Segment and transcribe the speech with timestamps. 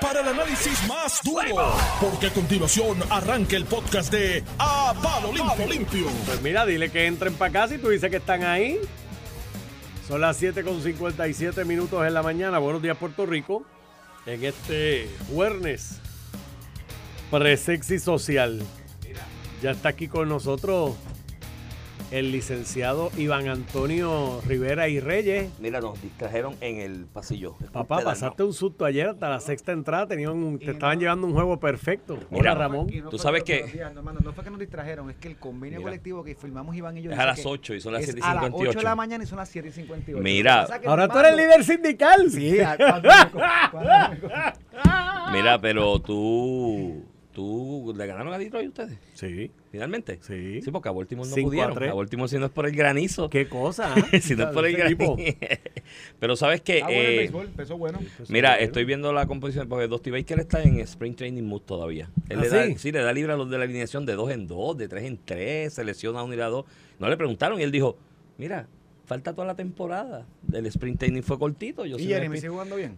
[0.00, 5.30] para el análisis más duro, porque a continuación arranca el podcast de A Palo.
[5.68, 6.06] Limpio.
[6.24, 8.80] Pues mira, dile que entren para casa y tú dices que están ahí.
[10.08, 12.58] Son las 7 con 57 minutos en la mañana.
[12.60, 13.62] Buenos días, Puerto Rico.
[14.24, 16.00] En este jueves
[17.30, 18.62] pre-sexy social.
[19.60, 20.94] Ya está aquí con nosotros
[22.12, 25.50] el licenciado Iván Antonio Rivera y Reyes.
[25.58, 27.56] Mira, nos distrajeron en el pasillo.
[27.72, 30.06] Papá, pasaste un susto ayer hasta la sexta entrada.
[30.06, 32.18] Tenían un- te estaban llevando un juego perfecto.
[32.30, 32.86] Mira, Hola, Ramón.
[33.02, 35.36] No Tú sabes que- días, no, hermano, no fue que nos distrajeron, es que el
[35.38, 35.88] convenio Mira.
[35.90, 38.06] colectivo que firmamos Iván y yo Es a las que 8 y son las es
[38.08, 38.82] 7 y a las 8 de 58.
[38.82, 40.22] la mañana y son las 7 y 58.
[40.22, 40.64] Mira.
[40.64, 42.30] Es que Ahora tú eres mando- líder sindical.
[42.30, 43.38] Sí, cuando me co-
[43.70, 47.04] cuando me co- Mira, pero tú.
[47.32, 48.98] ¿Tú le ganaron a Detroit ustedes?
[49.14, 50.18] Sí, ¿Finalmente?
[50.20, 50.60] sí.
[50.62, 51.74] Sí, porque a Baltimore no Cinco a pudieron.
[51.74, 51.90] tres.
[51.90, 53.30] A Baltimore si no es por el granizo.
[53.30, 53.94] ¿Qué cosa?
[53.96, 54.06] ah?
[54.20, 55.16] si no es por el granizo.
[56.20, 56.82] pero sabes que.
[56.82, 57.98] Ah, bueno, el eh, béisbol, empezó bueno.
[58.28, 62.10] Mira, estoy viendo la composición porque Dusty Baker está en Spring Training Mood todavía.
[62.28, 62.74] Él ¿Ah, le da, sí?
[62.76, 65.04] sí, le da libre a los de la alineación de dos en dos, de tres
[65.04, 66.66] en tres, selecciona a uno y a dos.
[66.98, 67.96] No le preguntaron y él dijo,
[68.36, 68.68] mira,
[69.06, 70.26] falta toda la temporada.
[70.52, 71.86] El Spring Training fue cortito.
[71.86, 72.40] Yo sí Y me Jeremy despido".
[72.40, 72.96] sigue jugando bien.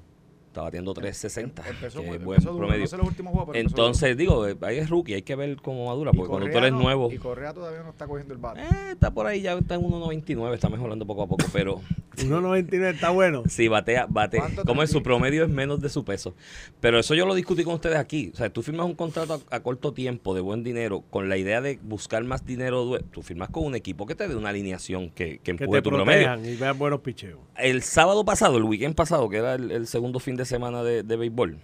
[0.55, 1.69] Está batiendo 360.
[1.69, 2.83] Empezó, que es empezó buen duro, promedio.
[2.83, 5.35] No sé los últimos juegos, pero empezó Entonces, digo, eh, ahí es rookie, hay que
[5.35, 6.17] ver cómo madura, duro.
[6.17, 7.11] Porque cuando tú eres no- nuevo.
[7.13, 8.61] Y Correa todavía no está cogiendo el bate.
[8.61, 11.81] Eh, está por ahí, ya está en 1.99, está mejorando poco a poco, pero
[12.19, 13.43] 1.99 está bueno.
[13.49, 14.39] Sí, batea, bate.
[14.39, 16.37] ¿Cuánto Como en su promedio es menos de su peso.
[16.81, 18.31] Pero eso yo lo discutí con ustedes aquí.
[18.33, 21.37] O sea, tú firmas un contrato a, a corto tiempo de buen dinero con la
[21.37, 22.97] idea de buscar más dinero.
[23.11, 25.83] Tú firmas con un equipo que te dé una alineación que, que Que empuje te
[25.83, 26.33] tu promedio.
[26.49, 27.41] y vean buenos picheos.
[27.59, 31.03] El sábado pasado, el weekend pasado, que era el, el segundo fin de semana de,
[31.03, 31.59] de béisbol,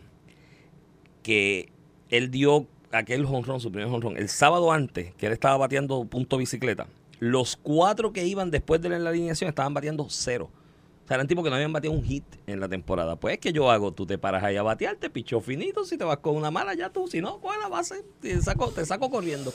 [1.23, 1.73] que
[2.11, 6.37] él dio aquel jonrón, su primer jonrón, el sábado antes, que él estaba bateando punto
[6.37, 6.87] bicicleta,
[7.19, 10.51] los cuatro que iban después de la alineación estaban bateando cero.
[11.05, 13.17] O sea, eran tipos que no habían bateado un hit en la temporada.
[13.17, 13.93] Pues, ¿qué yo hago?
[13.93, 16.75] Tú te paras ahí a batear, te pichó finito, si te vas con una mala,
[16.75, 19.53] ya tú, si no, coge la base, te saco, te saco corriendo.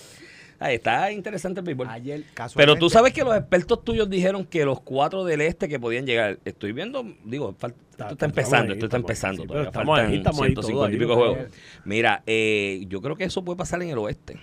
[0.60, 1.88] Ahí está interesante el béisbol.
[1.90, 2.56] Ayer, casualmente.
[2.74, 6.06] Pero tú sabes que los expertos tuyos dijeron que los cuatro del este que podían
[6.06, 6.40] llegar.
[6.46, 9.42] Estoy viendo, digo, fal- esto está, empezando, ahí, esto está ahí, empezando.
[9.42, 11.38] sí, todavía estamos faltan ahí, estamos ahí, todo 150 y pico juegos.
[11.86, 14.38] Mira, eh, yo creo que eso puede pasar en el oeste.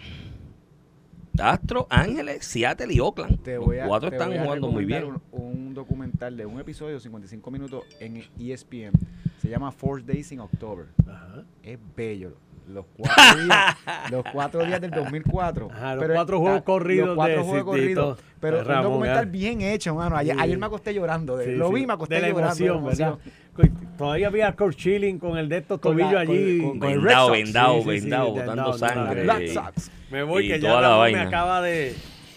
[1.38, 3.42] Astro, Ángeles, Seattle y Oakland.
[3.42, 5.04] Te los voy a, cuatro te están voy a jugando muy bien.
[5.04, 8.92] Un, un documental de un episodio de 55 minutos en ESPN.
[9.40, 10.86] Se llama Four Days in October.
[11.06, 11.42] Ajá.
[11.62, 12.36] Es bello.
[12.68, 13.14] Los cuatro
[13.44, 13.76] días,
[14.10, 15.68] los cuatro días del 2004.
[15.72, 18.18] Ajá, los Pero cuatro juegos corridos Los cuatro de juegos corridos.
[18.40, 20.16] Pero Ramón, un documental bien hecho, mano.
[20.16, 20.42] Ayer, Sí.
[20.42, 21.36] ayer me acosté llorando.
[21.36, 21.74] de- Sí, lo sí.
[21.74, 22.54] vi, me acosté de la llorando.
[22.54, 23.18] de la emoción, ¿verdad?
[23.56, 23.96] emoción.
[23.98, 26.60] Todavía había Kurt Schilling con el de estos tobillos allí.
[26.60, 29.22] con- con vendado, vendado, Sí, vendado, botando sangre.
[29.24, 29.90] Black y- Sox.
[30.10, 31.94] Me voy y que ya la me acaba de,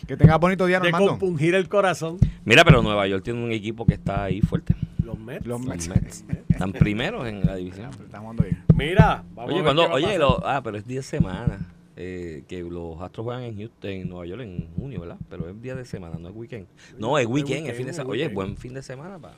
[0.08, 1.08] Que tenga bonito día, de Armando.
[1.12, 2.18] compungir el corazón.
[2.44, 4.76] Mira, pero Nueva York tiene un equipo que está ahí fuerte.
[5.06, 5.46] Los Mets.
[5.46, 5.88] Los Los Mets.
[5.90, 6.26] Mets.
[6.50, 7.90] Están primeros en la división.
[7.92, 8.64] Estamos jugando bien.
[8.76, 11.06] Mira, vamos a Oye, ver cuando, qué va a oye, lo- ah, pero es 10
[11.06, 11.62] semanas.
[11.98, 15.18] eh, que los Astros juegan en Houston, en Nueva York en junio, ¿verdad?
[15.30, 16.68] Pero es día de semana, no es weekend.
[17.00, 18.10] No, es weekend, es fin de semana.
[18.12, 19.36] Oye, buen fin de semana para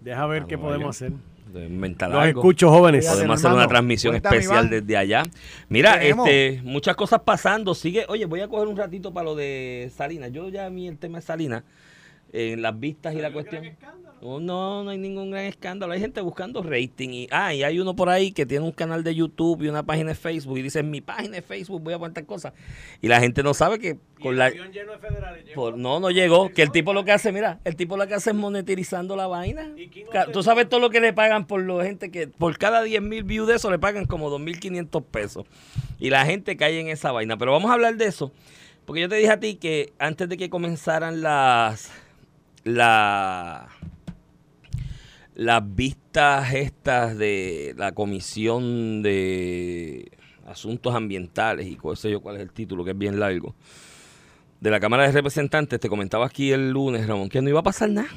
[0.00, 1.12] Deja ver a qué Nueva podemos hacer.
[1.54, 2.40] inventar Los algo.
[2.40, 3.08] escucho, jóvenes.
[3.08, 4.70] Podemos hacer una transmisión Cuéntame, especial Iván.
[4.70, 5.22] desde allá.
[5.68, 7.74] Mira, este, muchas cosas pasando.
[7.74, 10.30] Sigue, oye, voy a coger un ratito para lo de Salinas.
[10.32, 11.64] Yo ya a mí el tema de Salinas,
[12.32, 13.64] en las vistas y la cuestión.
[14.20, 15.92] No, no, no hay ningún gran escándalo.
[15.92, 17.10] Hay gente buscando rating.
[17.10, 19.84] Y, ah, y hay uno por ahí que tiene un canal de YouTube y una
[19.84, 22.52] página de Facebook y dice, en mi página de Facebook voy a poner tal cosa.
[23.00, 24.50] Y la gente no sabe que con la...
[25.54, 26.48] por- no, no llegó.
[26.52, 29.28] Que el tipo lo que hace, mira, el tipo lo que hace es monetizando la
[29.28, 29.72] vaina.
[30.32, 33.22] Tú sabes todo lo que le pagan por la gente que por cada 10 mil
[33.22, 35.46] views de eso le pagan como 2.500 pesos.
[36.00, 37.36] Y la gente cae en esa vaina.
[37.36, 38.32] Pero vamos a hablar de eso.
[38.84, 41.92] Porque yo te dije a ti que antes de que comenzaran las...
[42.64, 43.68] La,
[45.34, 50.10] las vistas estas de la Comisión de
[50.46, 53.54] Asuntos Ambientales y cuál yo cuál es el título, que es bien largo,
[54.60, 57.64] de la Cámara de Representantes, te comentaba aquí el lunes, Ramón, que no iba a
[57.64, 58.08] pasar nada.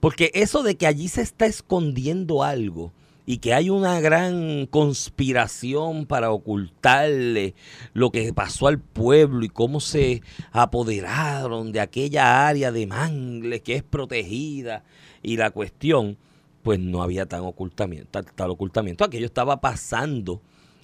[0.00, 2.92] Porque eso de que allí se está escondiendo algo
[3.26, 7.54] y que hay una gran conspiración para ocultarle
[7.94, 10.22] lo que pasó al pueblo y cómo se
[10.52, 14.84] apoderaron de aquella área de Mangle que es protegida
[15.22, 16.18] y la cuestión,
[16.62, 20.42] pues no había tan ocultamiento, tal ocultamiento, aquello estaba pasando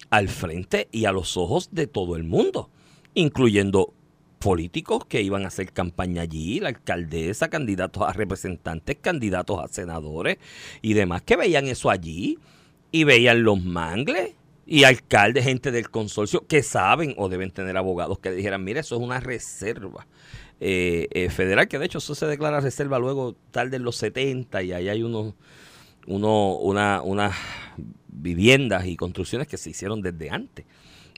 [0.09, 2.69] al frente y a los ojos de todo el mundo,
[3.13, 3.93] incluyendo
[4.41, 10.37] políticos que iban a hacer campaña allí, la alcaldesa, candidatos a representantes, candidatos a senadores
[10.81, 12.39] y demás que veían eso allí
[12.91, 14.33] y veían los mangles
[14.65, 18.95] y alcaldes, gente del consorcio que saben o deben tener abogados que dijeran, mire, eso
[18.95, 20.07] es una reserva
[20.59, 24.63] eh, eh, federal, que de hecho eso se declara reserva luego tarde en los 70
[24.63, 25.35] y ahí hay unos
[26.07, 27.35] uno, una, unas
[28.07, 30.65] viviendas y construcciones que se hicieron desde antes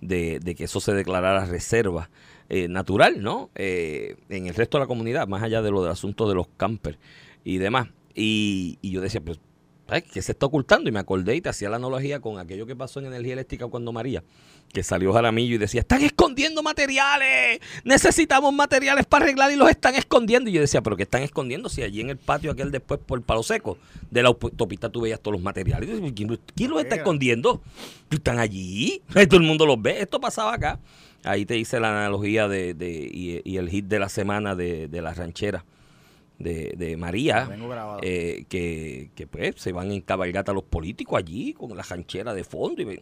[0.02, 2.10] de que eso se declarara reserva
[2.56, 3.50] eh, natural, ¿no?
[3.56, 6.46] Eh, en el resto de la comunidad, más allá de lo del asunto de los
[6.56, 7.00] campers
[7.44, 7.88] y demás.
[8.14, 9.40] Y, y yo decía, pues,
[9.88, 10.88] ¿sabes ¿qué se está ocultando?
[10.88, 13.66] Y me acordé y te hacía la analogía con aquello que pasó en energía eléctrica
[13.66, 14.24] cuando María,
[14.72, 19.96] que salió Jaramillo y decía, están escondiendo materiales, necesitamos materiales para arreglar y los están
[19.96, 20.52] escondiendo.
[20.52, 21.70] Y yo decía, pero ¿qué están escondiendo?
[21.70, 23.80] Si allí en el patio aquel después por el palo seco
[24.12, 25.90] de la autopista tú veías todos los materiales.
[25.90, 27.64] Y yo decía, ¿Quién, quién los está escondiendo?
[28.12, 30.02] Están allí, todo el mundo los ve.
[30.02, 30.80] Esto pasaba acá.
[31.24, 34.88] Ahí te hice la analogía de, de- y, y el hit de la semana de,
[34.88, 35.64] de la ranchera
[36.40, 37.46] de, de María,
[38.02, 42.44] eh, que, que, pues se van en cabalgata los políticos allí con la ranchera de
[42.44, 42.82] fondo.
[42.82, 43.02] Y,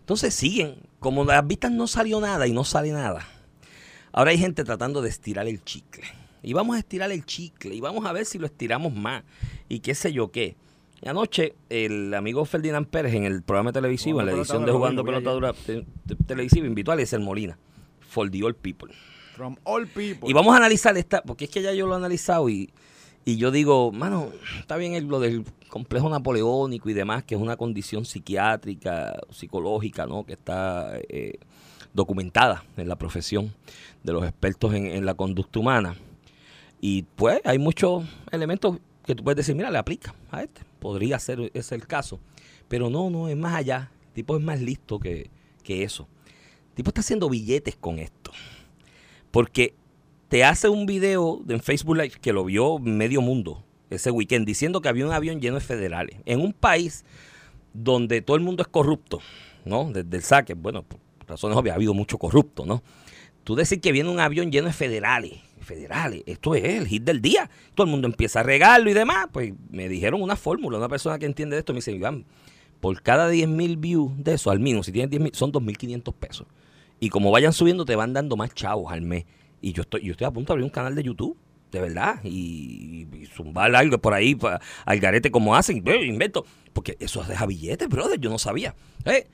[0.00, 3.26] entonces siguen, como las vistas no salió nada y no sale nada.
[4.12, 6.04] Ahora hay gente tratando de estirar el chicle.
[6.42, 9.24] Y vamos a estirar el chicle y vamos a ver si lo estiramos más
[9.68, 10.56] y qué sé yo qué.
[11.02, 15.04] Y anoche el amigo Ferdinand Pérez en el programa televisivo, en la edición de Jugando
[15.04, 17.58] Pelota Dura te- te- televisivo, invitó a Eliezer Molina,
[18.00, 18.92] for the all people.
[19.34, 20.28] From all people.
[20.28, 22.70] Y vamos a analizar esta, porque es que ya yo lo he analizado y,
[23.26, 27.40] y yo digo, mano, está bien el- lo del complejo napoleónico y demás, que es
[27.40, 30.24] una condición psiquiátrica, psicológica, ¿no?
[30.24, 31.38] Que está eh,
[31.92, 33.52] documentada en la profesión
[34.02, 35.94] de los expertos en, en la conducta humana.
[36.80, 40.62] Y pues hay muchos elementos que tú puedes decir, mira, le aplica a este.
[40.86, 42.20] Podría ser ese el caso.
[42.68, 43.90] Pero no, no, es más allá.
[44.06, 45.30] El tipo es más listo que,
[45.64, 46.06] que eso.
[46.68, 48.30] El tipo está haciendo billetes con esto.
[49.32, 49.74] Porque
[50.28, 54.80] te hace un video en Facebook Live que lo vio medio mundo ese weekend diciendo
[54.80, 56.18] que había un avión lleno de federales.
[56.24, 57.04] En un país
[57.72, 59.18] donde todo el mundo es corrupto,
[59.64, 59.90] ¿no?
[59.92, 62.80] Desde el saque, bueno, por razones obvias, ha habido mucho corrupto, ¿no?
[63.42, 67.20] Tú decir que viene un avión lleno de federales, federales, esto es el hit del
[67.20, 67.50] día.
[67.74, 69.26] Todo el mundo empieza a regarlo y demás.
[69.32, 72.24] Pues me dijeron una fórmula, una persona que entiende de esto me dice, Iván,
[72.80, 76.14] por cada 10 mil views de eso, al menos, si tienes 10 mil, son 2.500
[76.14, 76.46] pesos.
[77.00, 79.24] Y como vayan subiendo, te van dando más chavos al mes.
[79.60, 81.36] Y yo estoy, yo estoy a punto de abrir un canal de YouTube,
[81.72, 84.36] de verdad, y, y zumbar algo por ahí
[84.84, 86.46] al garete como hacen, invento.
[86.72, 88.74] Porque eso deja billetes, brother, yo no sabía.
[89.04, 89.26] Eh,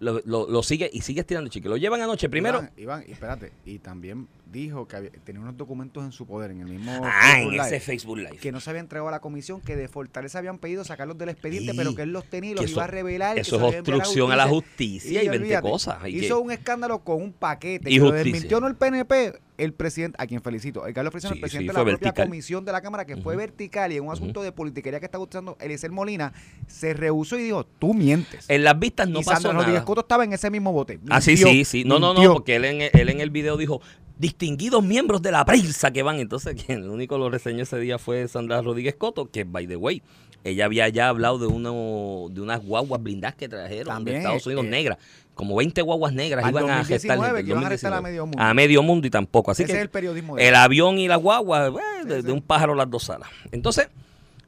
[0.00, 1.68] lo, lo- sigue y sigue estirando, chique.
[1.68, 2.58] Lo llevan anoche primero.
[2.58, 3.52] Iván, Iván, espérate.
[3.64, 6.92] Y también dijo que había- tenía unos documentos en su poder, en el mismo.
[7.02, 8.36] Ah, Facebook en Live, ese Facebook Live.
[8.36, 11.30] Que no se había entregado a la comisión, que de Fortaleza habían pedido sacarlos del
[11.30, 11.76] expediente, Sí.
[11.76, 13.38] pero que él los tenía y los eso- iba a revelar.
[13.38, 15.98] y eso es a obstrucción a la justicia y 20 olvídate, cosas.
[16.02, 17.90] Hay hizo que- un escándalo con un paquete.
[17.90, 21.28] Y que lo desmintió no el PNP, el presidente, a quien felicito, el Carlos Sí,
[21.28, 22.26] el presidente sí, de la propia vertical.
[22.26, 25.18] comisión de la Cámara, que fue vertical y en un asunto de politiquería que está
[25.18, 26.32] usando Eliezer Molina,
[26.66, 28.44] se rehusó y dijo, tú mientes.
[28.48, 29.84] En las vistas no y pasó Rodríguez nada.
[29.84, 30.98] Coto estaba en ese mismo bote.
[31.08, 31.84] Ah, sí, Mintió, sí, sí.
[31.84, 32.32] No, no, no, mintió.
[32.34, 33.80] porque él en, él en el video dijo
[34.22, 36.20] distinguidos miembros de la prensa que van.
[36.20, 39.76] Entonces, quien el único lo reseñó ese día fue Sandra Rodríguez Coto, que, by the
[39.76, 40.00] way,
[40.44, 44.46] ella había ya hablado de uno de unas guaguas blindadas que trajeron También, de Estados
[44.46, 44.98] Unidos eh, negras.
[45.34, 47.16] Como 20 guaguas negras iban a gestar.
[47.16, 48.42] 2019, que iban a arrestar a medio mundo.
[48.42, 49.50] A medio mundo y tampoco.
[49.50, 50.54] Así Ese que es el periodismo de el él.
[50.54, 51.72] avión y la guagua, eh,
[52.04, 53.28] de, Sí, de un pájaro las dos alas.
[53.50, 53.88] Entonces,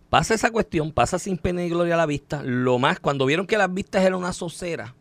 [0.08, 2.42] pasa esa cuestión, pasa sin pena y gloria a la vista.
[2.44, 4.94] Lo más, cuando vieron que las vistas eran una socera,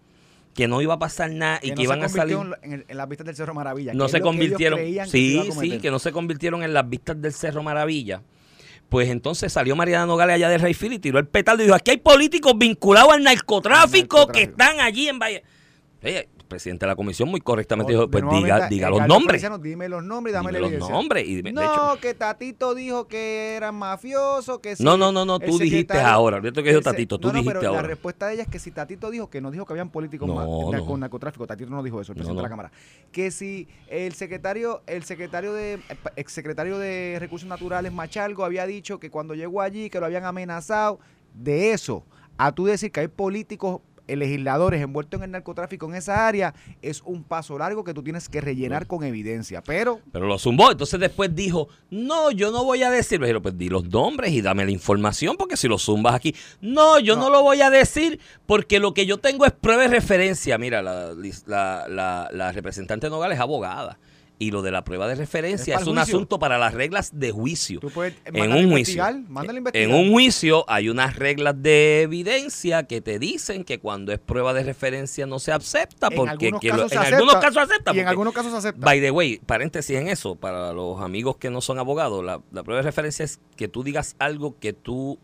[0.53, 2.37] que no iba a pasar nada y que, no iban se a salir.
[2.61, 3.93] En, en- en las vistas del Cerro Maravilla.
[3.93, 4.79] No se convirtieron.
[4.79, 8.21] que Sí, sí, que no se convirtieron en las vistas del Cerro Maravilla.
[8.89, 11.91] Pues entonces salió Mariana Nogales allá de Rayfield y tiró el petardo y dijo, aquí
[11.91, 15.43] hay políticos vinculados al narcotráfico, que están allí en Valle.
[16.03, 19.45] Oye, el presidente de la comisión muy correctamente dijo, pues diga, diga el los nombres.
[19.61, 21.27] Dime los nombres y dame Dime la los nombres.
[21.27, 25.25] Y de No, hecho, que Tatito dijo que eran mafiosos, que si no, no, no,
[25.39, 26.41] tú dijiste secretario- ahora.
[26.41, 27.81] Yo que dijo Tatito, tú no, no, dijiste pero ahora.
[27.81, 30.29] La respuesta de ella es que si Tatito dijo que no dijo que habían políticos
[30.85, 32.71] con narcotráfico, Tatito no dijo eso, el presidente de la Cámara.
[33.11, 35.79] Que si el secretario, el secretario de,
[36.15, 40.99] exsecretario de Recursos Naturales, Machalgo, había dicho que cuando llegó allí, que lo habían amenazado,
[41.33, 42.05] de eso,
[42.37, 46.53] a tú decir que hay políticos eh, legisladores envueltos en el narcotráfico en esa área
[46.81, 49.61] es un paso largo que tú tienes que rellenar con evidencia.
[49.63, 50.71] Pero Pero lo zumbó.
[50.71, 53.19] Entonces después dijo, no, yo no voy a decir.
[53.19, 56.35] Pero pues di los nombres y dame la información porque si lo zumbas aquí.
[56.61, 57.29] No, yo no, No.
[57.29, 60.57] lo voy a decir porque lo que yo tengo es prueba y referencia.
[60.57, 61.13] Mira, la,
[61.45, 63.97] la, la- la representante Nogales es abogada.
[64.43, 66.01] Y lo de la prueba de referencia Es un juicio.
[66.17, 67.79] asunto para las reglas de juicio.
[67.79, 69.01] tú puedes En un juicio.
[69.73, 74.53] En un juicio hay unas reglas de evidencia que te dicen que cuando es prueba
[74.53, 77.35] de referencia no se acepta En porque algunos que lo- casos se en acepta, algunos
[77.41, 77.93] casos acepta.
[77.95, 78.85] Y en algunos casos se acepta.
[78.85, 82.63] By the way, paréntesis en eso, para los amigos que no son abogados, la, la
[82.63, 85.19] prueba de referencia es que tú digas algo que tú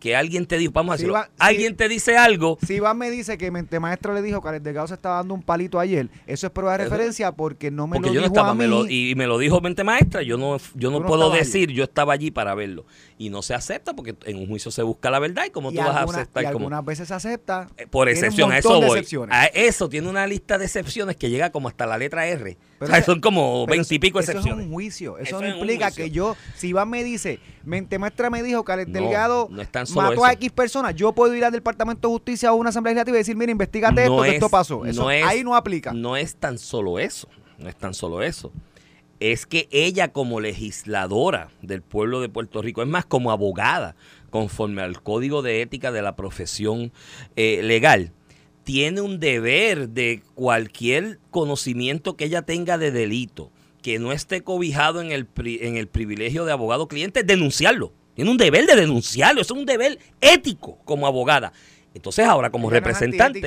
[0.00, 2.74] que alguien te dijo, vamos a Si decirlo, va- si- alguien te dice algo, Si
[2.74, 5.42] Iván me dice que Mente Maestra le dijo que Alex Delgado se estaba dando un
[5.42, 8.24] palito ayer, eso es prueba de Eso- referencia porque no me porque lo yo no
[8.26, 8.58] dijo estaba, a mí.
[8.58, 11.70] me lo- y me lo dijo mente maestra, yo no, yo no no puedo decir,
[11.70, 12.86] yo estaba allí para verlo.
[13.18, 15.76] Y no se acepta porque en un juicio se busca la verdad y como tú
[15.78, 16.56] vas a alguna- aceptar y como...
[16.64, 17.68] algunas veces se acepta.
[17.76, 19.06] Eh, Por excepción, a eso voy.
[19.30, 22.56] A eso tiene una lista de excepciones que llega como hasta la letra R.
[22.80, 24.52] Pero o sea, eso- son como veintipico excepciones.
[24.52, 25.18] Eso es un juicio.
[25.18, 28.72] Eso, Eso no implica que yo, si Iván me dice, Mente Maestra me dijo que
[28.72, 29.62] Alex No, Delgado no
[29.94, 30.32] mató a.
[30.32, 33.20] X personas, yo puedo ir al Departamento de Justicia o a una Asamblea Legislativa y
[33.20, 34.86] decir, mira, investigate esto, que esto pasó.
[34.86, 35.92] Eso es- ahí no aplica.
[35.92, 37.28] No es tan solo eso.
[37.58, 38.50] No es tan solo eso.
[39.20, 43.94] Es que ella como legisladora del pueblo de Puerto Rico, es más como abogada,
[44.30, 46.92] conforme al código de ética de la profesión
[47.36, 48.12] eh, legal,
[48.72, 53.50] tiene un deber de cualquier conocimiento que ella tenga de delito,
[53.82, 57.92] que no esté cobijado en el, pri- en el privilegio de abogado cliente, denunciarlo.
[58.14, 61.52] Tiene un deber de denunciarlo, es un deber ético como abogada.
[61.94, 63.40] Entonces ahora como representante...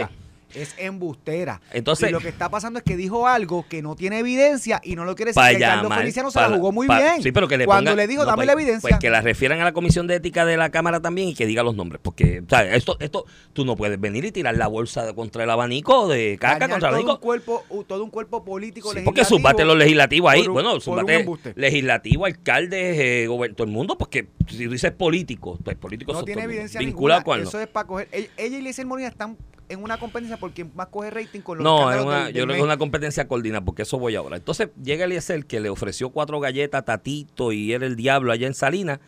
[0.55, 1.61] Es embustera.
[1.71, 4.95] Entonces- y lo que está pasando es que dijo algo que no tiene evidencia y
[4.95, 5.41] no lo quiere decir.
[5.43, 7.21] que Carlos llamar, Feliciano se la jugó muy bien.
[7.23, 8.81] Sí, pero que le Cuando ponga- le dijo, no, dame pues- la evidencia.
[8.89, 11.45] Pues que la refieran a la Comisión de Ética de la Cámara también y que
[11.45, 11.99] diga los nombres.
[12.03, 15.43] Porque, o sea, esto, esto, tú no puedes venir y tirar la bolsa de- contra
[15.43, 17.21] el abanico de caca dañar contra el todo un abanico.
[17.21, 19.05] cuerpo, todo un cuerpo político Sí, legislativo.
[19.05, 20.47] porque subate los legislativos ahí.
[20.47, 20.77] un- bueno,
[21.09, 21.53] embuste.
[21.55, 26.43] legislativo, alcaldes, eh, todo el mundo, porque si tú dices político, pues políticos No tiene
[26.43, 27.43] evidencia Vinculado ninguna.
[27.49, 28.07] Eso es para coger.
[28.11, 29.37] Ella, ella y Liesel Molina están
[29.69, 32.43] en una competencia por quien más coge rating con los No, es una, del- yo
[32.43, 34.37] creo que es una competencia coordinada, porque eso voy ahora.
[34.37, 38.47] Entonces llega Eliezer que le ofreció cuatro galletas a Tatito y era el diablo allá
[38.47, 38.99] en Salinas,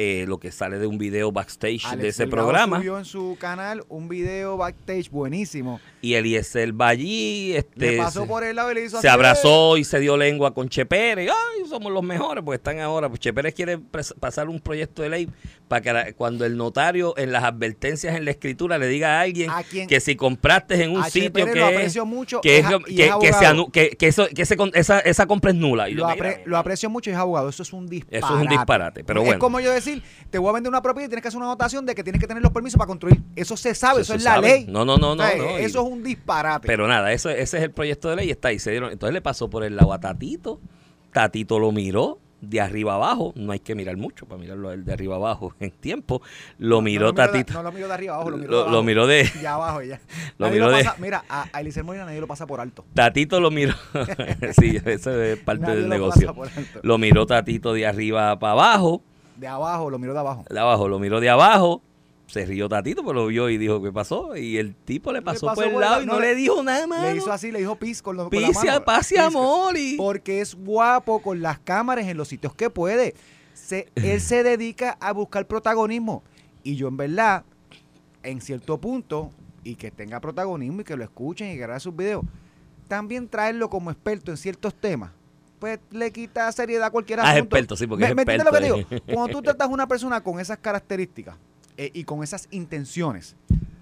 [0.00, 2.76] eh, lo que sale de un video backstage Alex de ese Delgado programa.
[2.78, 5.80] subió en su canal un video backstage buenísimo.
[6.00, 9.08] Y Eliezer va allí, este, Le pasó se, por el lado y le hizo se
[9.08, 11.28] así, abrazó y se dio lengua con Che Pérez.
[11.28, 13.08] Ay, somos los mejores, porque están ahora.
[13.08, 13.78] Pues Che Pérez quiere
[14.20, 15.28] pasar un proyecto de ley
[15.66, 19.50] para que cuando el notario en las advertencias en la escritura le diga a alguien
[19.88, 22.58] que si compraste en un A Che sitio Pérez que lo es- aprecio mucho que,
[22.58, 23.54] es es- a- que, y es que se abogado.
[23.66, 25.88] anu- que- que eso- que ese esa, esa compra es nula.
[25.88, 27.48] Y Lo, yo, apre- mira, lo aprecio mucho y es abogado.
[27.48, 28.18] Eso es un disparate.
[28.24, 29.40] Eso es un disparate, pero es bueno.
[29.40, 31.84] como yo decir, te voy a vender una propiedad y tienes que hacer una anotación
[31.86, 33.20] de que tienes que tener los permisos para construir.
[33.36, 34.66] Eso se sabe, eso, es la ley.
[34.68, 35.22] No, no, no, no.
[35.22, 36.66] O sea, no, y- Eso es un disparate.
[36.66, 38.58] Pero nada, eso, ese es el proyecto de ley y está ahí.
[38.58, 40.60] Se dieron, entonces le pasó por el lado a Tatito.
[41.12, 43.32] Tatito lo miró de arriba abajo.
[43.34, 46.22] No hay que mirar mucho para mirarlo de arriba abajo en tiempo.
[46.58, 47.52] Lo miró no lo miro de- Tatito.
[47.54, 48.82] no lo miro de arriba abajo, lo miro Lo- de lo abajo.
[48.84, 50.00] miró de- Ya abajo, ya.
[50.38, 52.84] lo Nadie miró de- pasa- Mira, a, a Eliezer Molina nadie lo pasa por alto.
[52.94, 53.74] Tatito lo miró.
[54.60, 56.32] sí, eso es parte Nadie del negocio.
[56.82, 59.02] Lo miró Tatito de arriba para abajo.
[59.38, 60.44] De abajo, lo miro de abajo.
[60.50, 61.80] De abajo, lo miró de abajo.
[62.26, 64.36] Se rió Tatito, pues lo vio y dijo, ¿qué pasó?
[64.36, 67.02] Y el tipo le pasó, por el lado y no, le dijo nada más.
[67.04, 68.84] Le hizo así, le dijo pis con, los, con la mano.
[69.18, 69.78] amor.
[69.78, 69.96] Y...
[69.96, 73.14] Porque es guapo con las cámaras en los sitios que puede.
[73.54, 76.22] Se- él se dedica a buscar protagonismo.
[76.62, 77.44] Y yo, en verdad,
[78.22, 79.30] en cierto punto,
[79.64, 82.24] y que tenga protagonismo y que lo escuchen y que grabe sus videos,
[82.88, 85.12] también traerlo como experto en ciertos temas.
[85.58, 87.44] Pues le quita seriedad a cualquier Ah, es asunto.
[87.56, 88.76] experto, sí, porque ¿Me, es me entiendes lo que digo?
[88.90, 89.00] eh.
[89.12, 91.36] Cuando tú tratas a una persona con esas características
[91.76, 93.34] eh, y con esas intenciones,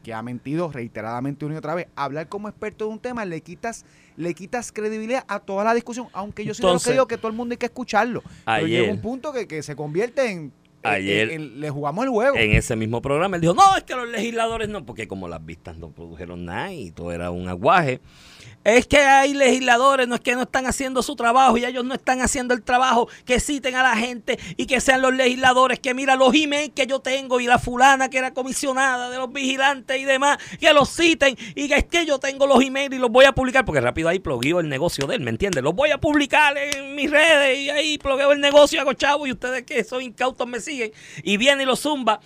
[0.02, 3.40] que ha mentido reiteradamente una y otra vez, hablar como experto de un tema, le
[3.40, 3.84] quitas,
[4.16, 7.28] le quitas credibilidad a toda la discusión, aunque yo sí Entonces, que digo que todo
[7.28, 8.22] el mundo hay que escucharlo.
[8.44, 10.52] Pero ayer- llega un punto que, que se convierte en, en-
[10.84, 12.36] Ayer- en- en- le jugamos el juego.
[12.36, 15.44] en ese mismo programa, él dijo, no, es que los legisladores no, porque como las
[15.44, 18.00] vistas no produjeron nada y todo era un aguaje.
[18.66, 21.94] Es que hay legisladores, no es que no están haciendo su trabajo y ellos no
[21.94, 25.94] están haciendo el trabajo, que citen a la gente y que sean los legisladores, que
[25.94, 30.00] mira los emails que yo tengo y la fulana que era comisionada de los vigilantes
[30.00, 33.08] y demás, que los citen y que es que yo tengo los emails y los
[33.08, 35.62] voy a publicar, porque rápido ahí plugueo el negocio de él, ¿me entiendes?
[35.62, 39.30] Los voy a publicar en mis redes y ahí plugueo el negocio, hago chavo y
[39.30, 40.90] ustedes que son incautos me siguen
[41.22, 42.18] y viene y lo zumba.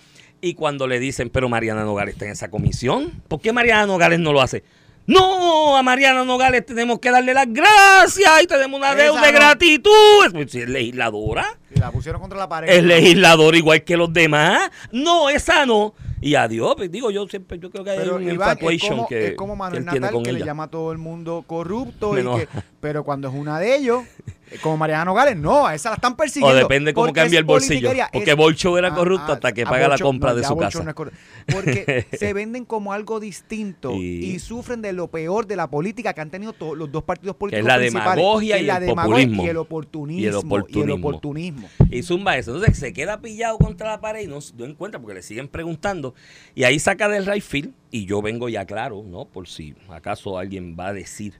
[0.43, 4.19] Y cuando le dicen, pero Mariana Nogales está en esa comisión, ¿por qué Mariana Nogales
[4.19, 4.63] no lo hace?
[5.07, 9.31] No, a Mariana Nogales tenemos que darle las gracias y tenemos una Esa deuda de
[9.31, 10.31] gratitud.
[10.31, 12.69] Pues, si es legisladora, Y la pusieron contra la pared.
[12.69, 14.69] es legisladora igual que los demás.
[14.91, 15.93] No, esa no.
[16.21, 19.07] Y adiós, pues, digo yo siempre, yo creo que hay Pero un Iván, es como,
[19.07, 21.43] que, es como que Manuel tiene Natal con que le llama a todo el mundo
[21.47, 22.17] corrupto.
[22.17, 22.47] Y que-
[22.79, 24.03] pero cuando es una de ellos,
[24.51, 26.55] eh, como Mariana Nogales, no, a esa la están persiguiendo.
[26.55, 27.91] O depende cómo cambia el bolsillo.
[28.13, 30.55] Porque es- Bolcho era Ah, corrupto ah, hasta que paga la compra no, de su
[30.55, 30.93] Bolcho casa.
[30.95, 31.11] no
[31.51, 36.21] porque se venden como algo distinto y sufren de lo peor de la política que
[36.21, 38.85] han tenido to- los dos partidos políticos la principales, demagogia que es y la el
[38.85, 39.43] demagogia populismo.
[39.43, 41.07] y el oportunismo Y el oportunismo.
[41.07, 41.69] oportunismo.
[41.89, 42.53] Y zumba eso.
[42.55, 46.10] Entonces se queda pillado contra la pared y no, no encuentra porque le siguen preguntando.
[46.55, 49.25] Y ahí saca del right field y yo vengo ya claro, ¿no?
[49.25, 51.35] Por si acaso alguien va a decir.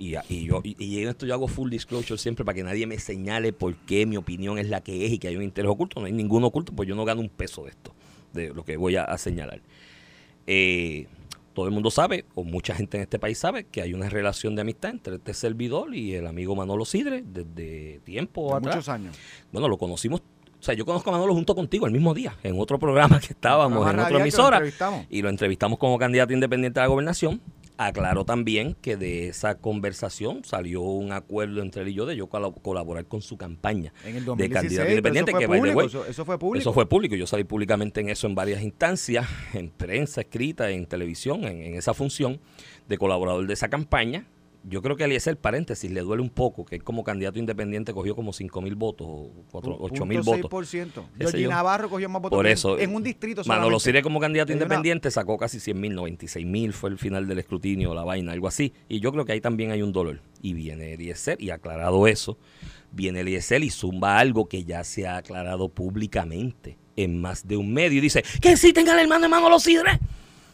[0.00, 2.86] Y, y yo y, y en esto yo hago full disclosure siempre para que nadie
[2.86, 5.70] me señale por qué mi opinión es la que es y que hay un interés
[5.70, 5.98] oculto.
[6.00, 7.94] No hay ningún oculto, pues yo no gano un peso de esto.
[8.32, 9.60] de lo que voy a, a señalar.
[10.46, 11.06] Eh,
[11.54, 14.54] todo el mundo sabe, o mucha gente en este país sabe, que hay una relación
[14.54, 18.76] de amistad entre este servidor y el amigo Manolo Sidre desde tiempo De atrás.
[18.76, 19.16] muchos años.
[19.50, 20.22] Bueno, lo conocimos,
[20.60, 23.28] o sea, yo conozco a Manolo junto contigo el mismo día, en otro programa que
[23.32, 25.06] estábamos, en otra lo emisora, entrevistamos.
[25.08, 27.40] y lo entrevistamos como candidato independiente a la gobernación.
[27.80, 32.26] Aclaró también que de esa conversación salió un acuerdo entre él y yo de yo
[32.26, 35.86] colaborar con su campaña En el de 2016, candidato independiente, eso fue que público, way,
[35.86, 36.60] eso, eso fue público.
[36.60, 37.14] eso fue público.
[37.14, 41.74] Yo salí públicamente en eso en varias instancias, en prensa escrita, en televisión, en, en
[41.76, 42.40] esa función
[42.88, 44.26] de colaborador de esa campaña.
[44.64, 48.14] Yo creo que Eliezer, paréntesis, le duele un poco que él como candidato independiente cogió
[48.14, 50.50] como 5 mil votos o 8 mil votos.
[50.50, 50.72] 6%.
[50.72, 51.48] Qué sé Georgie.
[51.48, 53.84] Navarro cogió más votos Por eso, en un distrito Manolo solamente.
[53.84, 57.94] Sire como candidato independiente sacó casi 100 mil, 96 mil fue el final del escrutinio,
[57.94, 58.72] la vaina, algo así.
[58.88, 60.20] Y yo creo que ahí también hay un dolor.
[60.42, 62.36] Y viene Eliezer, y aclarado eso,
[62.92, 67.72] viene Eliezer y zumba algo que ya se ha aclarado públicamente en más de un
[67.72, 67.98] medio.
[67.98, 70.00] Y dice, que citen al hermano de Manolo Sidre.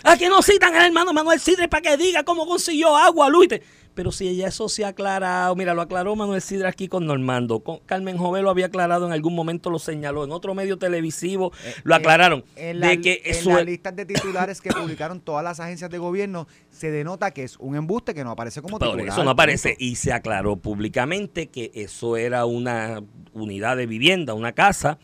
[0.07, 3.49] ¿A que no citan al hermano Manuel Sidre para que diga cómo consiguió agua, Luis?
[3.95, 7.61] Pero si ya eso se ha aclarado, mira, lo aclaró Manuel Sidre aquí con Normando.
[7.61, 10.25] Con Carmen Jové lo había aclarado en algún momento, lo señaló.
[10.25, 11.53] En otro medio televisivo
[11.85, 12.45] lo Eh, aclararon.
[12.57, 15.91] En, la- de que en eso las listas de titulares que publicaron todas las agencias
[15.91, 19.09] de gobierno, se denota que es un embuste que no aparece como Por titular.
[19.09, 19.75] eso no aparece.
[19.79, 23.01] Y se aclaró públicamente que eso era una
[23.33, 24.99] unidad de vivienda, una casa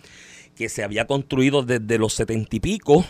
[0.57, 3.04] que se había construido desde los setenta y pico,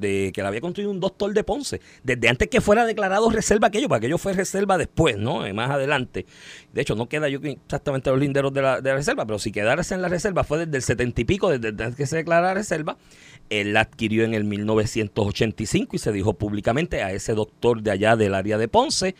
[0.00, 3.68] de que la había construido un doctor de Ponce, desde antes que fuera declarado reserva
[3.68, 5.46] aquello, porque aquello fue reserva después, ¿no?
[5.46, 6.26] Eh, más adelante.
[6.72, 10.02] De hecho, no queda yo exactamente los linderos de la, reserva, pero si quedara en
[10.02, 12.96] la reserva fue desde el setenta y pico, desde antes que se declarara reserva.
[13.48, 18.14] Él la adquirió en el 1985 y se dijo públicamente a ese doctor de allá
[18.14, 19.16] del área de Ponce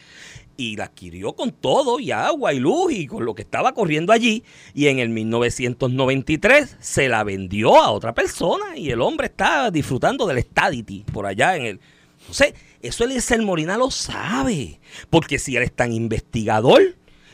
[0.61, 4.13] y la adquirió con todo y agua y luz y con lo que estaba corriendo
[4.13, 9.71] allí y en el 1993 se la vendió a otra persona y el hombre está
[9.71, 11.81] disfrutando del stadity por allá en el
[12.21, 12.53] entonces
[12.83, 16.83] eso Eliezer Molina lo sabe porque si él es tan investigador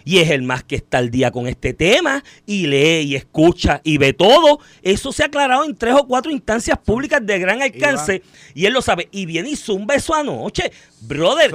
[0.05, 3.81] y es el más que está al día con este tema y lee y escucha
[3.83, 4.61] y ve todo.
[4.83, 8.23] Eso se ha aclarado en tres o cuatro instancias públicas de gran alcance
[8.55, 9.09] y él lo sabe.
[9.11, 10.71] Y viene y zumba eso anoche.
[11.01, 11.51] Brother,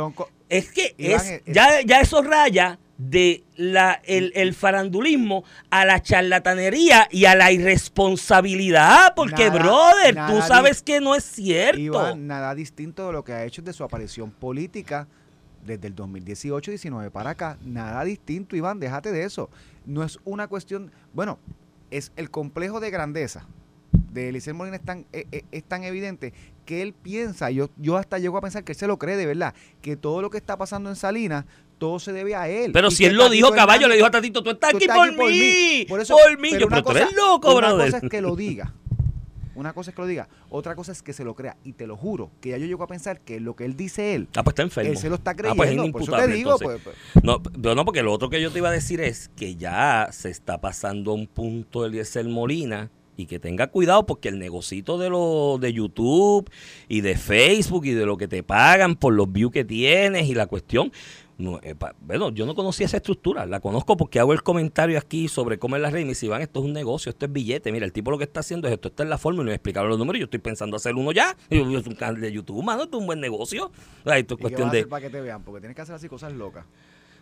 [0.51, 5.85] es que Iván, es, es- ya, ya eso raya de la, el, el farandulismo a
[5.85, 11.24] la charlatanería y a la irresponsabilidad, porque Nada- brother, nada tú sabes que no es
[11.24, 11.79] cierto.
[11.79, 15.07] Iván, nada distinto de lo que ha hecho de su aparición política
[15.66, 17.57] desde el 2018-19 para acá.
[17.64, 19.50] Nada distinto, Iván, déjate de eso.
[19.85, 21.40] No es una cuestión, bueno,
[21.90, 23.48] es el complejo de grandeza
[24.11, 26.33] de Eliseo Molina es tan, eh, eh, es tan evidente
[26.72, 29.25] que él piensa, yo, yo hasta llego a pensar que él se lo cree de
[29.25, 31.44] verdad, que todo lo que está pasando en Salinas,
[31.77, 32.72] todo se debe a él.
[32.72, 34.88] Pero Y si él lo dijo, caballo, le dijo a Tatito, tú estás Tú aquí
[34.88, 35.86] por, aquí por mí, mí.
[35.90, 36.48] por, Por eso- mí.
[36.51, 37.92] pero Yo, una tú eres loco, Una brother.
[37.92, 38.74] cosa es que lo diga.
[39.53, 40.29] Una cosa es que lo diga.
[40.50, 41.57] Otra cosa es que se lo crea.
[41.66, 44.16] Y te lo juro, que ya yo llego a pensar que lo que él dice
[44.16, 44.92] él, Ah, pues está enfermo.
[44.92, 45.57] él se lo está Ah, creyendo.
[45.57, 46.81] pues es Por eso inimputable, te digo, entonces.
[46.86, 49.29] pues, pues, No, pero no, porque lo otro que yo te iba a decir es
[49.36, 54.30] que ya se está pasando a un punto Eliezer Molina y que tenga cuidado porque
[54.30, 56.50] el negocito de lo de YouTube
[56.88, 60.34] y de Facebook y de lo que te pagan por los views que tienes y
[60.34, 60.92] la cuestión
[61.38, 65.00] no, eh, pa- bueno, yo no conocía esa estructura, la conozco porque hago el comentario
[65.00, 67.26] aquí sobre cómo es la red y me dice, Iván, esto es un negocio, esto
[67.26, 69.42] es billete, mira, el tipo lo que está haciendo es esto, está en la forma
[69.42, 71.96] y me explicaron los números, yo estoy pensando hacer uno ya, y yo, es un
[71.96, 73.72] canal de YouTube, mano, esto es un buen negocio,
[74.06, 74.86] esto es ¿y qué cuestión de...
[74.86, 75.42] para que te vean?
[75.44, 76.66] Porque tienes que hacer así cosas locas.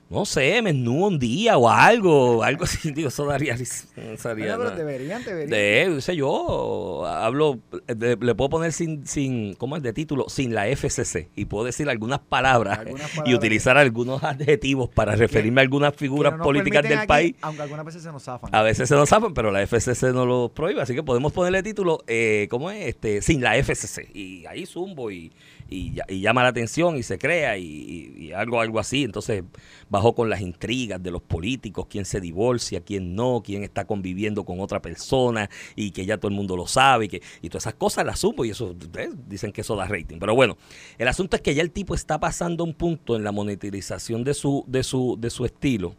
[0.09, 4.55] No sé, menú un día o algo, algo así, digo, eso daría risa, eso daría
[4.57, 5.49] Bueno, pero deberían, deberían.
[5.51, 9.83] De, no sé yo, hablo, de- le puedo poner sin, sin, ¿cómo es?
[9.83, 14.89] De título, sin la FCC, y puedo decir algunas palabras, Algunas y utilizar algunos adjetivos
[14.89, 17.35] para referirme a algunas figuras no políticas del aquí, país.
[17.41, 18.49] Aunque algunas veces se nos zafan.
[18.51, 21.61] A veces se nos zafan, pero la FCC no lo prohíbe, así que podemos ponerle
[21.61, 22.87] título, eh, ¿cómo es?
[22.87, 24.09] Este, sin la FCC.
[24.15, 25.31] Y ahí zumbo y,
[25.69, 29.03] y, llama la atención y se crea y, algo, algo así.
[29.03, 29.43] Entonces
[29.89, 34.45] bajo con las intrigas de los políticos, quién se divorcia, quién no, quién está conviviendo
[34.45, 37.63] con otra persona y que ya todo el mundo lo sabe y, que, y todas
[37.63, 40.17] esas cosas las zumbo y eso, eh, dicen que eso da rating.
[40.19, 40.57] Pero bueno,
[40.97, 44.33] el asunto es que ya el tipo está pasando un punto en la monetización de
[44.33, 45.95] su, de su, de su estilo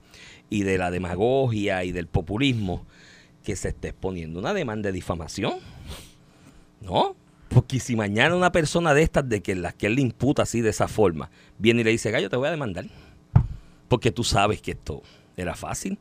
[0.49, 2.87] y de la demagogia y del populismo
[3.45, 5.59] que se está exponiendo una demanda de difamación.
[6.81, 7.15] ¿No?
[7.51, 10.61] Porque si mañana una persona de estas, de que las que él le imputa así
[10.61, 12.87] de esa forma, viene y le dice, gallo, te voy a demandar.
[13.89, 15.03] Porque tú sabes que esto
[15.37, 15.99] era fácil.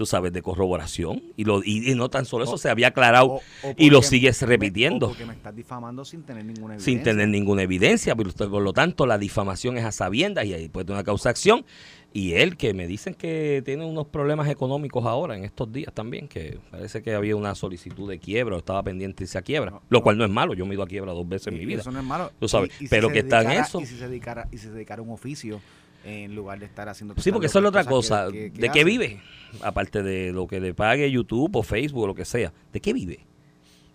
[0.00, 1.22] Tú sabes, de corroboración.
[1.36, 4.40] Y, lo, y, no tan solo eso, se había aclarado O- o y lo sigues
[4.40, 5.08] me- repitiendo.
[5.08, 6.90] porque me estás difamando sin tener ninguna evidencia.
[6.94, 10.54] sin tener ninguna evidencia, pero usted, por lo tanto la difamación es a sabiendas y
[10.54, 11.66] ahí puede tener una causa de acción.
[12.14, 16.26] Y él, que me dicen que tiene unos problemas económicos ahora, en estos días también,
[16.28, 19.70] que parece que había una solicitud de quiebra o estaba pendiente de irse a quiebra,
[19.70, 21.58] No, lo cual no es malo, yo me he ido a quiebra dos veces en
[21.58, 21.82] mi vida.
[21.82, 22.32] Eso no es malo.
[22.40, 23.80] Tú sabes, si pero que está en eso.
[23.80, 25.60] Y si se dedicara, y si se dedicara a un oficio
[26.04, 28.24] en lugar de estar haciendo Sí, porque eso es la otra cosa.
[28.24, 29.20] cosas que- que- que ¿De qué vive?
[29.62, 32.52] Aparte de lo que le pague YouTube o Facebook o lo que sea.
[32.72, 33.20] ¿De qué vive?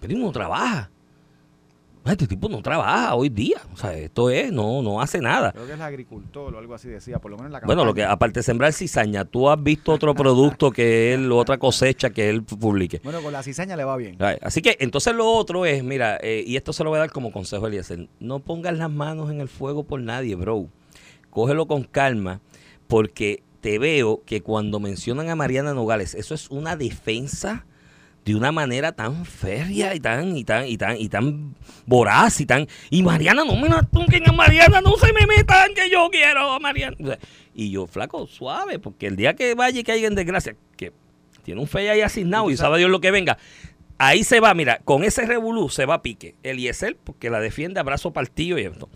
[0.02, 0.92] Pero no trabaja.
[2.06, 3.58] Este tipo no trabaja hoy día.
[3.74, 5.52] O sea, esto es, no, no hace nada.
[5.54, 7.96] Creo que es agricultor o algo así decía, por lo menos en la Bueno, lo
[7.96, 8.14] que campaña.
[8.14, 12.44] aparte de sembrar cizaña, ¿tú has visto otro producto que él, otra cosecha que él
[12.44, 13.02] publique?
[13.04, 14.18] Bueno, con la cizaña le va bien.
[14.44, 17.12] Así que entonces lo otro es, mira, eh, y esto se lo voy a dar
[17.12, 20.68] como consejo a Eliezer, no pongas las manos en el fuego por nadie, bro.
[21.36, 22.40] Cógelo con calma,
[22.88, 27.66] porque te veo que cuando mencionan a Mariana Nogales, eso es una defensa
[28.24, 31.54] de una manera tan férrea y tan, y tan, y tan, y tan
[31.86, 32.70] voraz y tan.
[32.90, 36.54] Y Mariana, no me la toquen a Mariana, no se me metan que yo quiero
[36.54, 36.96] a Mariana.
[37.02, 37.20] O sea,
[37.54, 40.94] Y yo, flaco, suave, porque el día que vaya y caiga en desgracia, que
[41.44, 43.38] tiene un fe ahí asignado y sabe Dios lo que venga.
[43.98, 46.36] Ahí se va, mira, con ese revolú se va a pique.
[46.44, 48.88] Eliezer, porque la defiende a brazo partido y esto.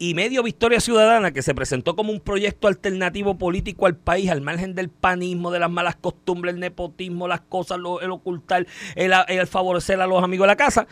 [0.00, 4.40] Y medio Victoria Ciudadana, que se presentó como un proyecto alternativo político al país, al
[4.40, 9.12] margen del panismo, de las malas costumbres, el nepotismo, las cosas, lo- el ocultar, el,
[9.26, 10.86] el favorecer a los amigos de la casa.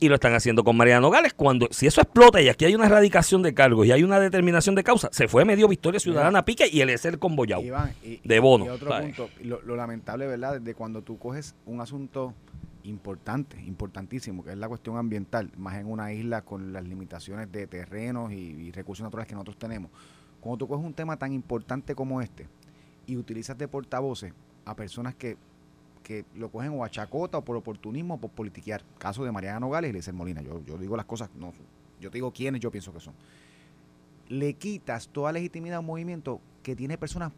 [0.00, 1.34] Y lo están haciendo con Mariana Nogales.
[1.34, 4.76] Cuando, si eso explota y aquí hay una erradicación de cargos y hay una determinación
[4.76, 7.62] de causa, se fue medio Victoria Ciudadana a pique y Eliezer con Boyau.
[7.64, 10.60] Iván, y, De bono, y otro punto, lo, lo lamentable, ¿verdad?
[10.60, 12.32] De cuando tú coges un asunto
[12.88, 17.66] importante, importantísimo, que es la cuestión ambiental, más en una isla con las limitaciones de
[17.66, 19.90] terrenos y, recursos naturales que nosotros tenemos.
[20.40, 22.46] Cuando tú coges un tema tan importante como este
[23.06, 24.32] y utilizas de portavoces
[24.64, 25.36] a personas que,
[26.02, 29.60] que lo cogen o a chacota o por oportunismo o por politiquear, caso de Mariana
[29.60, 31.52] Nogales y Eliezer Molina, yo, yo digo las cosas, no,
[32.00, 33.14] yo te digo quiénes yo pienso que son.
[34.28, 37.32] Le quitas toda legitimidad a un movimiento que tiene personas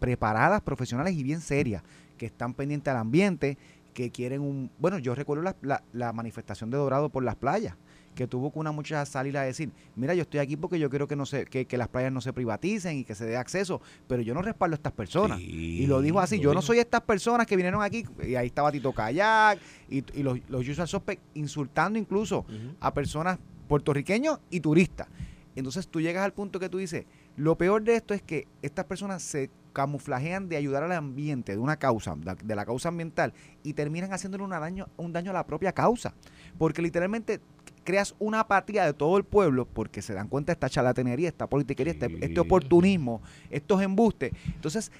[0.00, 1.82] preparadas, profesionales y bien serias,
[2.18, 3.56] que están pendientes al ambiente,
[3.94, 4.70] que quieren un...
[4.78, 7.76] Bueno, yo recuerdo la, la- la manifestación de Dorado por las playas,
[8.14, 11.08] que tuvo que una muchacha salir a decir, mira, yo estoy aquí porque yo quiero
[11.08, 13.80] que, no se, que, que las playas no se privaticen y que se dé acceso,
[14.06, 15.38] pero yo no respaldo a estas personas.
[15.38, 18.46] Sí, y lo dijo así, yo no soy estas personas que vinieron aquí, y ahí
[18.48, 22.44] estaba Tito Kayak, y, y los, los usual suspects insultando incluso
[22.80, 25.08] a personas puertorriqueños y turistas.
[25.56, 28.84] Entonces tú llegas al punto que tú dices, lo peor de esto es que estas
[28.86, 33.74] personas se camuflajean de ayudar al ambiente, de una causa, de, la causa ambiental, y
[33.74, 36.14] terminan haciéndole una daño, un daño a la propia causa.
[36.56, 37.40] Porque literalmente
[37.84, 41.46] creas una apatía de todo el pueblo porque se dan cuenta de esta charlatanería, esta
[41.46, 42.16] politiquería, este, Sí.
[42.22, 44.32] este oportunismo, estos embustes.
[44.54, 44.90] Entonces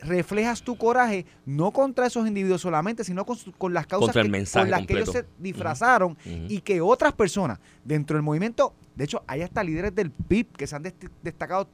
[0.00, 4.28] reflejas tu coraje no contra esos individuos solamente, sino con, su- con las causas que-
[4.62, 9.22] con las que ellos se disfrazaron y que otras personas dentro del movimiento, de hecho,
[9.26, 11.68] hay hasta líderes del PIB que se han dest- destacado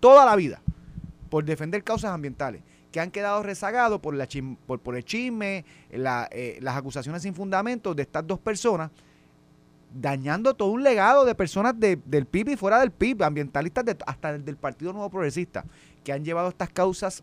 [0.00, 0.62] toda la vida
[1.30, 2.62] por defender causas ambientales,
[2.92, 8.38] que han quedado rezagados por, el chisme, eh, las acusaciones sin fundamento de estas dos
[8.40, 8.90] personas,
[9.94, 14.36] dañando todo un legado de personas de- del PIB y fuera del PIB, ambientalistas hasta
[14.38, 15.64] del Partido Nuevo Progresista,
[16.04, 17.22] que han llevado estas causas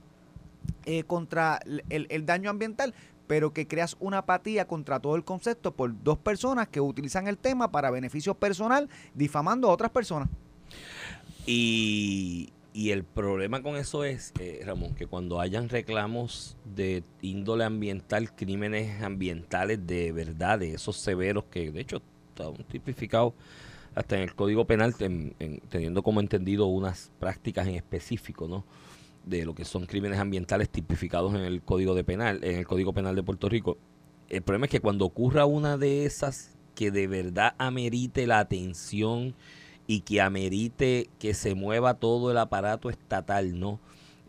[0.86, 2.94] eh, contra el- el daño ambiental,
[3.26, 7.38] pero que creas una apatía contra todo el concepto por dos personas que utilizan el
[7.38, 10.28] tema para beneficio personal, difamando a otras personas.
[11.46, 17.64] Y, y el problema con eso es, eh, Ramón, que cuando hayan reclamos de índole
[17.64, 23.34] ambiental, crímenes ambientales de verdad, de esos severos que de hecho están tipificados
[23.96, 28.64] hasta en el Código Penal, en- en- teniendo como entendido unas prácticas en específico, ¿no?
[29.26, 32.94] De lo que son crímenes ambientales tipificados en el Código de Penal, en el Código
[32.94, 33.80] Penal de Puerto Rico.
[34.30, 39.34] El problema es que cuando ocurra una de esas que de verdad amerite la atención
[39.88, 43.80] y que amerite que se mueva todo el aparato estatal, ¿no?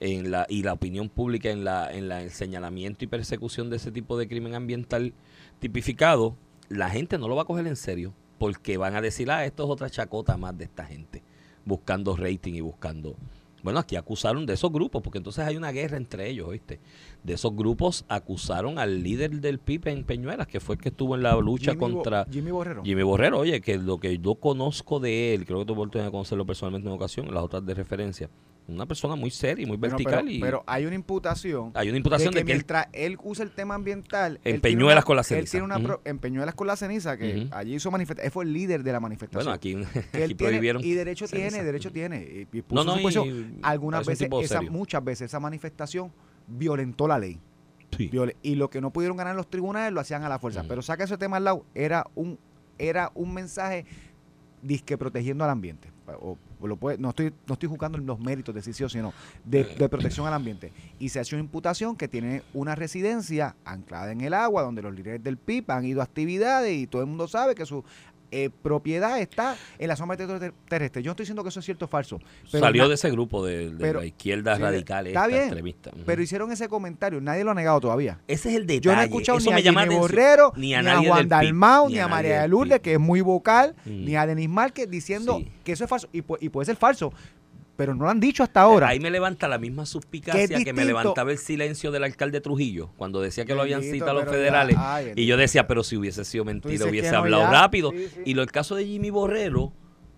[0.00, 3.76] En la, y la opinión pública en la, en la el señalamiento y persecución de
[3.76, 5.12] ese tipo de crimen ambiental
[5.58, 6.36] tipificado,
[6.68, 9.64] la gente no lo va a coger en serio, porque van a decir, ah, esto
[9.64, 11.24] es otra chacota más de esta gente,
[11.64, 13.16] buscando rating y buscando.
[13.62, 16.78] Bueno, aquí acusaron de esos grupos, porque entonces hay una guerra entre ellos, ¿viste?
[17.24, 21.14] De esos grupos acusaron al líder del PIB en Peñuelas, que fue el que estuvo
[21.16, 22.82] en la lucha Jimmy Bo- contra Jimmy Borrero.
[22.84, 26.12] Jimmy Borrero, oye, que lo que yo conozco de él, creo que tuve oportunidad de
[26.12, 28.30] conocerlo personalmente en una ocasión, las otras de referencia,
[28.68, 31.96] una persona muy seria y muy vertical pero, y pero hay una imputación hay una
[31.96, 35.07] imputación de que, él mientras él usa el tema ambiental En él tiene Peñuelas una-
[35.07, 35.50] con la él ceniza.
[35.50, 38.83] tiene una en Peñuelas con la ceniza que allí hizo manifestación él fue el líder
[38.83, 39.74] de la manifestación bueno, aquí,
[40.12, 41.48] que él aquí tiene- prohibieron y derecho ceniza.
[41.48, 43.26] tiene derecho tiene y, y puso No, no, su posición.
[43.28, 46.12] y algunas veces esa, muchas veces esa manifestación
[46.46, 47.40] violentó la ley
[47.96, 48.11] Sí.
[48.42, 50.62] Y lo que no pudieron ganar los tribunales lo hacían a la fuerza.
[50.68, 52.38] Pero saca ese tema al lado, era un,
[52.76, 53.87] era un mensaje
[54.62, 55.90] disque protegiendo al ambiente.
[56.20, 58.82] O, lo puede- no, estoy, no estoy juzgando los méritos de sí sí
[59.44, 60.72] de protección al ambiente.
[60.98, 64.94] Y se hace una imputación que tiene una residencia anclada en el agua, donde los
[64.94, 67.84] líderes del PIB han ido a actividades y todo el mundo sabe que su
[68.30, 71.02] eh, propiedad está en la zona ter- terrestre.
[71.02, 72.18] Yo no estoy diciendo que eso es cierto o falso.
[72.50, 75.54] pero Salió na- de ese grupo de, de pero- la izquierda sí, radical, está esta
[75.54, 75.74] bien.
[75.94, 76.02] Ujú.
[76.06, 78.18] Pero hicieron ese comentario, nadie lo ha negado todavía.
[78.28, 78.80] ese es el detalle.
[78.80, 80.00] Yo no he escuchado Eso ni a atención.
[80.00, 82.80] Borrero, ni ni a a, nadie Juan Dalmau, ni ni a a María del Lourdes,
[82.80, 84.04] que es muy vocal, Mm.
[84.04, 85.48] ni a Denis Márquez diciendo Sí.
[85.64, 86.08] que eso es falso.
[86.12, 87.12] Y, y puede ser falso,
[87.78, 88.88] pero no lo han dicho hasta ahora.
[88.88, 93.20] Ahí me levanta la misma suspicacia que, me levantaba el silencio del alcalde Trujillo cuando
[93.20, 94.76] decía que lo habían citado a los ya- federales.
[94.76, 97.50] ay, y yo decía, pero si hubiese sido mentira, hubiese no hablado ya.
[97.52, 97.92] rápido.
[97.92, 98.20] Sí, sí.
[98.24, 99.72] Y lo el caso de Jimmy Borrero,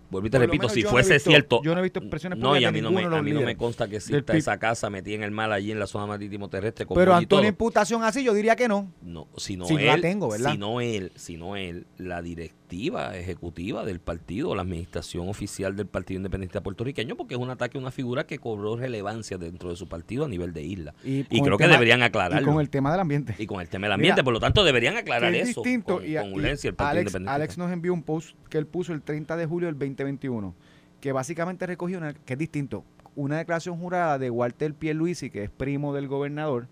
[0.09, 1.61] vuelvo y te repito, si no fuese visto- cierto.
[1.63, 3.55] yo no he visto expresiones No, y a mí no me, a mí no me
[3.55, 6.87] consta que exista esa casa metida en el mar allí en la zona marítimo terrestre.
[6.87, 8.91] con Pero ante una imputación así, yo diría que no.
[9.03, 10.51] No, sino Si no él, la tengo, ¿verdad?
[10.53, 12.23] sino él, sino él, la
[12.71, 17.77] directiva ejecutiva del partido, la administración oficial del Partido Independiente Puertorriqueño, porque es un ataque
[17.77, 20.93] a una figura que cobró relevancia dentro de su partido a nivel de isla.
[21.03, 22.51] Y, creo que tema- deberían Y aclararlo.
[22.53, 23.35] con el tema del ambiente.
[23.37, 25.95] Y con el tema del ambiente, Mira, por lo tanto deberían aclarar es eso distinto.
[25.97, 27.29] con, y, con y el Partido Alex, Independiente.
[27.31, 30.55] Alex nos envió un post que él puso el 30 de julio del 2021,
[31.01, 35.49] que básicamente recogió una, que es distinto, una declaración jurada de Walter Pierluisi, que es
[35.49, 36.67] primo del gobernador,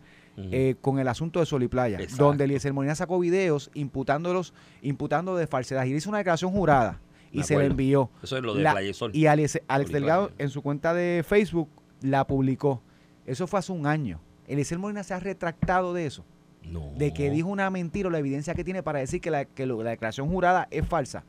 [0.52, 2.24] Eh, con el asunto de Sol y Playa, Exacto.
[2.26, 5.86] donde Eliezer Molina sacó videos imputándolos, imputando de falsedad.
[5.86, 7.72] Y hizo una declaración jurada y se acuerdo.
[7.72, 8.10] envió.
[8.24, 9.12] eso es lo de La- Playa y Sol.
[9.14, 9.60] Y Alex,
[9.92, 11.70] Delgado en su cuenta de Facebook
[12.02, 12.82] la publicó.
[13.26, 14.22] Eso fue hace un año.
[14.48, 16.24] Eliezer Molina se ha retractado de eso
[16.64, 16.92] no.
[16.98, 19.66] de que dijo una mentira o la evidencia que tiene para decir que la, que
[19.66, 21.24] lo- la declaración jurada es falsa.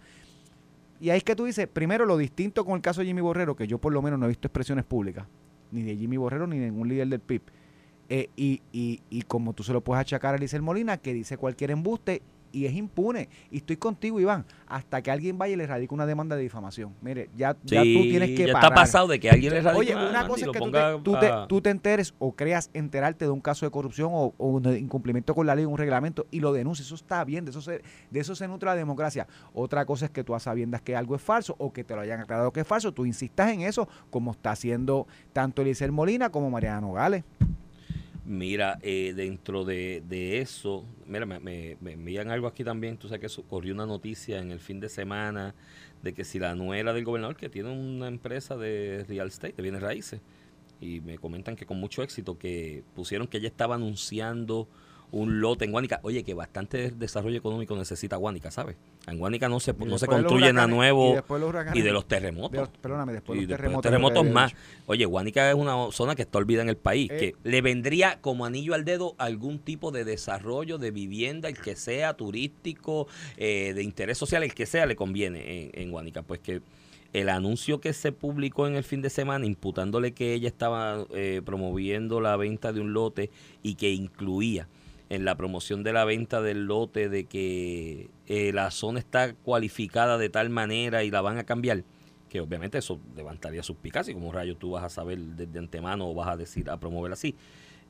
[1.01, 3.57] Y ahí es que tú dices, primero lo distinto con el caso de Jimmy Borrero,
[3.57, 5.27] que yo por lo menos no he visto expresiones públicas,
[5.73, 7.43] ni de Jimmy Borrero ni de ningún líder del PIB.
[8.13, 11.37] Eh, y, y, y como tú se lo puedes achacar a Eliezer Molina, que dice
[11.39, 13.29] cualquier embuste y es impune.
[13.53, 16.93] Y estoy contigo, Iván, hasta que alguien vaya y le radique una demanda de difamación.
[17.01, 18.73] Mire, ya, ya tú tienes que ya parar.
[18.73, 21.13] está pasado de que alguien le radique Oye, una cosa es que tú te, tú,
[21.21, 24.47] te, a- tú te enteres o creas enterarte de un caso de corrupción o, o
[24.49, 26.87] un incumplimiento con la ley, un reglamento y lo denuncies.
[26.89, 29.29] Eso está bien, de eso, se, de eso se nutre la democracia.
[29.55, 32.01] Otra cosa es que tú a sabiendas que algo es falso o que te lo
[32.01, 36.31] hayan aclarado que es falso, tú insistas en eso, como está haciendo tanto Eliezer Molina
[36.31, 37.23] como Mariana Nogales.
[38.31, 42.97] Mira, eh, dentro de, de eso, mira, me, me, me envían algo aquí también.
[42.97, 45.57] Tú sabes que corrió una noticia en el fin de semana
[46.01, 49.63] de que si la nuera del gobernador, que tiene una empresa de real estate, de
[49.65, 50.21] bienes raíces,
[50.81, 54.69] y me comentan que con mucho éxito, que pusieron que ella estaba anunciando
[55.13, 56.01] un lote en Guánica.
[56.03, 58.77] Oye, que bastante desarrollo económico necesita Guánica, ¿sabes?
[59.07, 61.93] En Guánica no se, Y no se construye nada nuevo y después los y de
[61.93, 62.53] los terremotos.
[62.53, 63.83] de los- perdóname, después Y los después terremotos.
[63.91, 64.53] terremotos más.
[64.87, 67.19] Oye, Guánica es una zona que está olvidada en el país, Eh.
[67.19, 71.77] que le vendría como anillo al dedo algún tipo de desarrollo de vivienda, el que
[71.77, 76.23] sea turístico, eh, de interés social, el que sea, le conviene en, en Guánica.
[76.23, 76.61] Pues que
[77.13, 81.43] el anuncio que se publicó en el fin de semana imputándole que ella estaba eh,
[81.45, 83.31] promoviendo la venta de un lote
[83.65, 84.69] y que incluía
[85.11, 90.17] en la promoción de la venta del lote de que eh, la zona está cualificada
[90.19, 91.83] de tal manera y la van a cambiar,
[92.29, 96.29] que obviamente eso levantaría suspicacia, como rayos tú vas a saber desde antemano o vas
[96.29, 97.35] a decir a promover así.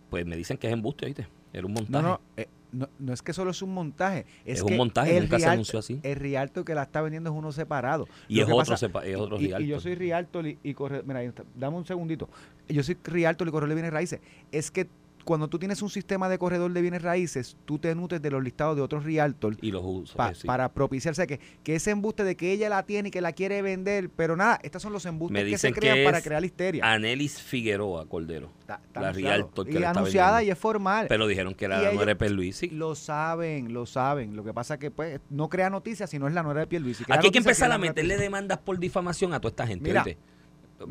[0.08, 1.28] Pues me dicen que es embuste, ¿viste?
[1.52, 2.02] Era un montaje.
[2.02, 4.24] No, no, eh, no, no es que solo es un montaje.
[4.44, 6.00] Es, Es un montaje, el nunca se Rialto- anunció así.
[6.02, 8.08] El Rialto que la está vendiendo es uno separado.
[8.28, 9.66] Y es otro, pasa- sepa- es otro y, y Rialto.
[9.68, 11.20] yo soy Rialto y, y corre, mira,
[11.54, 12.28] dame un segundito.
[12.68, 14.20] Yo soy Rialto y corredor de bienes raíces.
[14.50, 14.88] Es que
[15.24, 18.42] cuando tú tienes un sistema de corredor de bienes raíces, tú te nutres de los
[18.42, 20.16] listados de otros Rialtos y los usos.
[20.16, 20.46] pa- sí.
[20.46, 23.62] para propiciarse que, que ese embuste de que ella la tiene y que la quiere
[23.62, 26.84] vender, pero nada, estos son los embustes que se crean que para crear histeria.
[26.90, 28.50] Anelis Figueroa Cordero.
[28.60, 29.12] Está- está la.
[29.12, 30.48] Rialto que y la está anunciada vendiendo.
[30.48, 31.06] y es formal.
[31.08, 32.68] Pero dijeron que era la nuera de Pierluisi.
[32.70, 34.36] Lo saben, lo saben.
[34.36, 36.66] Lo que pasa es que pues no crea noticias si no es la nuera de
[36.66, 37.04] Pierluisi.
[37.08, 39.88] Aquí hay que empezar a meterle demandas por difamación a toda esta gente.
[39.88, 40.18] Mira, ¿oíste?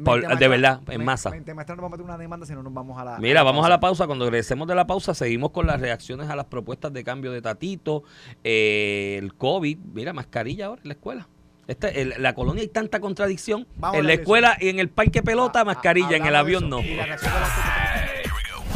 [0.04, 1.30] Por- de verdad, en masa.
[1.32, 3.18] Mente maestra no vamos a meter una demanda si no nos vamos a la.
[3.20, 4.06] Mira, vamos a la pausa.
[4.06, 7.42] Cuando regresemos de la pausa, seguimos con las reacciones a las propuestas de cambio de
[7.42, 8.04] Tatito,
[8.44, 9.78] eh, el COVID.
[9.94, 11.28] Mira, mascarilla ahora en la escuela.
[11.68, 13.68] El- la colonia hay tanta contradicción.
[13.78, 16.18] Vamos en la escuela y en el parque pelota, Ah, mascarilla.
[16.18, 16.80] En el avión no.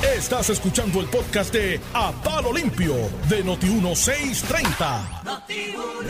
[0.04, 2.94] Estás escuchando el podcast de A Palo Limpio
[3.30, 5.44] de Noti1630.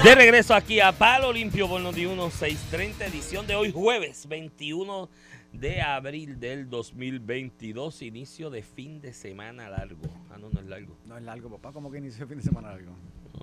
[0.04, 5.10] De regreso aquí a Palo Limpio por Noti 630, edición de hoy jueves 21
[5.54, 10.02] de abril del 2022, inicio de fin de semana largo.
[10.32, 10.98] Ah, no, no es largo.
[11.06, 11.72] No es largo, papá.
[11.72, 12.92] como que inició el fin de semana largo?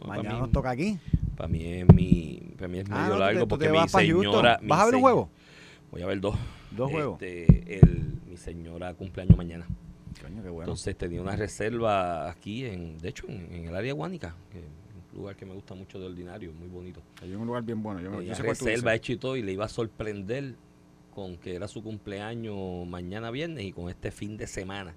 [0.03, 0.99] No, Mañana mí- nos toca aquí.
[1.37, 3.69] Para mí es mi, para mí es Ah, medio no, tú te- largo te porque
[3.71, 4.59] mi señora.
[4.61, 5.31] mi ¿Vas a ver un juego?
[5.93, 6.37] Voy a ver dos.
[6.73, 7.23] Dos juegos.
[7.23, 9.67] Este, el, mi señora cumpleaños mañana.
[10.21, 10.65] Coño, qué bueno.
[10.65, 14.35] Entonces tenía una reserva aquí, en, de hecho, en, en el área guánica,
[15.13, 17.03] un lugar que me gusta mucho de ordinario, muy bonito.
[17.23, 18.01] Hay un lugar bien bueno.
[18.01, 20.55] Yo, yo sé reserva hecho y todo, y le iba a sorprender
[21.15, 24.95] con que era su cumpleaños mañana viernes y con este fin de semana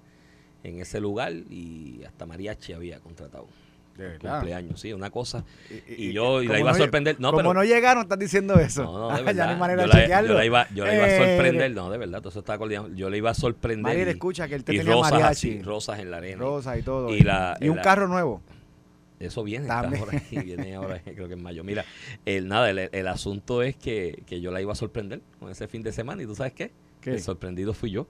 [0.62, 3.48] en ese lugar, y hasta mariachi había contratado.
[3.96, 4.38] De verdad.
[4.40, 5.44] Cumpleaños, sí, una cosa.
[5.88, 7.16] Y, Y yo y la iba a sorprender.
[7.20, 8.82] No, como pero, no llegaron, estás diciendo eso.
[8.82, 9.34] No, no, de verdad.
[9.34, 10.28] ya no hay manera yo, de la, chequearlo.
[10.30, 11.70] yo la iba, yo la iba a Eh, sorprender.
[11.72, 12.88] No, de verdad, todo eso estaba coordinado.
[12.94, 13.82] Yo le iba a sorprender.
[13.84, 15.50] Mariel, y- escucha que él te y tenía rosas mariachi.
[15.50, 16.38] así, rosas en la arena.
[16.38, 17.14] Rosa y todo.
[17.14, 18.42] Y la- y un la- carro nuevo.
[19.20, 20.02] Eso viene, También.
[20.02, 21.62] está por ahí, viene ahora, creo que en mayo.
[21.62, 21.84] Mira,
[22.26, 25.68] el, nada, el, el asunto es que, que yo la iba a sorprender con ese
[25.68, 26.20] fin de semana.
[26.22, 26.72] ¿Y tú sabes qué?
[27.00, 27.12] ¿Qué?
[27.12, 28.08] El sorprendido fui yo.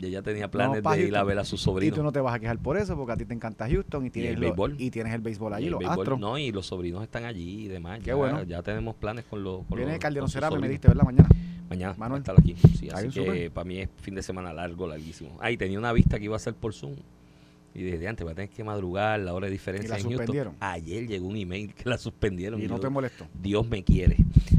[0.00, 1.96] Y ella tenía planes pa' de ir a ver a su Y sobrino.
[1.96, 4.10] tú no te vas a quejar por eso, porque a ti te encanta Houston y
[4.10, 4.76] tienes, el lo- béisbol.
[4.78, 6.20] y tienes el béisbol Y allí, el los béisbol, Astros.
[6.20, 7.98] No, y los sobrinos están allí y demás.
[8.00, 8.42] Qué ya, bueno.
[8.44, 9.66] Ya tenemos planes con los.
[9.66, 11.04] Con Viene los- Calderón Cerame, me diste, ¿verdad?
[11.04, 11.28] Mañana.
[11.68, 11.98] Mañana Manuel.
[11.98, 12.20] Manuel.
[12.22, 12.54] estar aquí.
[12.78, 15.36] Sí, así que para mí es fin de semana largo, larguísimo.
[15.40, 16.94] Ah, y tenía una vista que iba a ser por Zoom.
[17.78, 20.18] Y desde antes va a tener que madrugar, la hora de diferencia la en Houston.
[20.18, 20.56] suspendieron.
[20.58, 22.60] Ayer llegó un email que la suspendieron.
[22.60, 23.28] Y no yo- te molestó.
[23.40, 24.16] Dios me quiere.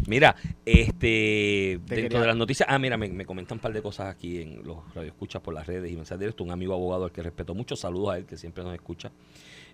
[0.07, 3.73] Mira, este Te dentro quería- de las noticias, ah, mira, me, me comentan un par
[3.73, 6.45] de cosas aquí en los radioescuchas por las redes y mensajes directos.
[6.45, 9.11] Un amigo abogado al que respeto mucho, saludos a él que siempre nos escucha,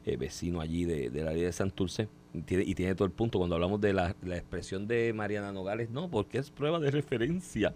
[0.06, 3.12] eh, vecino allí de, de la área de Santurce, y tiene, y tiene todo el
[3.14, 6.90] punto cuando hablamos de la, la expresión de Mariana Nogales, no, porque es prueba de
[6.92, 7.74] referencia.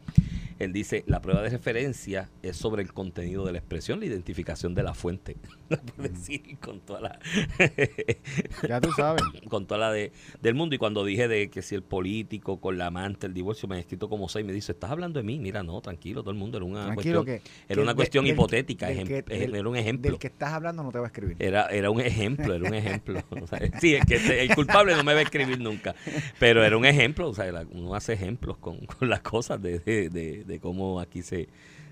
[0.60, 4.76] Él dice, la prueba de referencia es sobre el contenido de la expresión, la identificación
[4.76, 5.38] de la fuente.
[5.70, 7.20] Lo puede decir con toda la
[8.68, 9.22] Ya tú sabes.
[9.50, 10.76] con toda la de, del mundo.
[10.76, 13.80] Y cuando dije de que si el político con la amante, el divorcio, me han
[13.82, 15.40] escrito como seis, me dice, ¿estás hablando de mí?
[15.40, 17.74] Mira, no, tranquilo, todo el mundo era una Tranquilo cuestión, que.
[17.74, 20.12] era una cuestión del- hipotética, del ejem- que- ejem- del- era un ejemplo.
[20.12, 21.36] Del que estás hablando no te va a escribir.
[21.40, 23.22] Era, era un ejemplo, era un ejemplo.
[23.42, 25.96] O sea, sí, es que este- el culpable no me va a escribir nunca.
[26.40, 30.10] Pero era un ejemplo, o sea, uno hace ejemplos con, con las cosas de, de,
[30.10, 31.48] de- de cómo aquí se,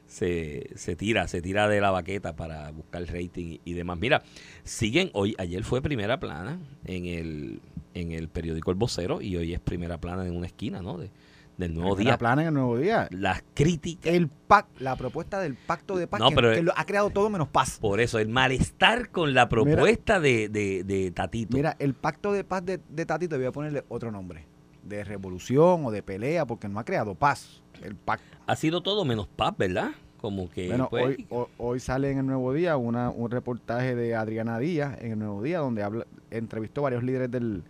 [0.08, 3.98] se, se tira, se tira de la baqueta para buscar rating y, demás.
[4.00, 4.24] Mira,
[4.64, 7.62] siguen hoy, ayer fue primera plana en el,
[7.94, 10.98] en el periódico El Vocero y hoy es primera plana en una esquina, ¿no?
[10.98, 11.10] De,
[11.58, 12.18] del nuevo Primera día.
[12.20, 13.08] plana en el nuevo día.
[13.10, 14.14] Las críticas.
[14.14, 17.10] El pac, la propuesta del pacto de paz No, que, pero- que lo ha creado
[17.10, 17.80] todo menos paz.
[17.82, 21.58] Por eso, el malestar con la propuesta de, de, de Tatito.
[21.58, 24.46] Mira, el pacto de paz de, de Tatito, voy a ponerle otro nombre.
[24.84, 27.64] De revolución o de pelea, porque no ha creado paz.
[27.82, 28.37] El pacto.
[28.48, 29.92] Ha sido todo menos paz, ¿verdad?
[30.22, 33.96] Como que Bueno, pues, hoy, ho- hoy sale en el Nuevo Día una, un reportaje
[33.96, 37.64] de Adriana Díaz en el Nuevo Día, donde habla, entrevistó varios líderes del,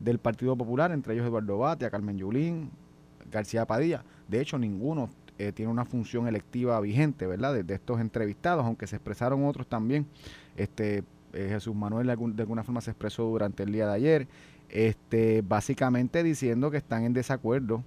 [0.00, 2.70] del Partido Popular, entre ellos Eduardo Batia, Carmen Yulín,
[3.30, 4.02] García Padilla.
[4.26, 5.08] De hecho, ninguno
[5.38, 7.54] eh, tiene una función electiva vigente, ¿verdad?
[7.54, 10.06] De, de estos entrevistados, aunque se expresaron otros también.
[10.56, 13.92] Este eh, Jesús Manuel de, algún- de alguna forma se expresó durante el día de
[13.94, 14.26] ayer,
[14.68, 17.82] este, básicamente diciendo que están en desacuerdo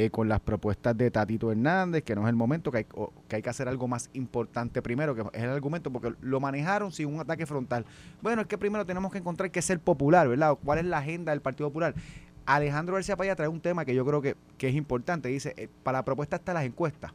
[0.00, 3.12] eh, con las propuestas de Tatito Hernández, que no es el momento, que hay, o-
[3.26, 6.92] que hay que hacer algo más importante primero, que es el argumento, porque lo manejaron
[6.92, 7.84] sin un ataque frontal.
[8.22, 10.56] Bueno, es que primero tenemos que encontrar qué es el popular, ¿verdad?
[10.64, 11.94] ¿Cuál es la agenda del Partido Popular?
[12.46, 15.28] Alejandro García Paya trae un tema que yo creo que, que es importante.
[15.28, 17.12] Dice, eh, para la propuesta están las encuestas.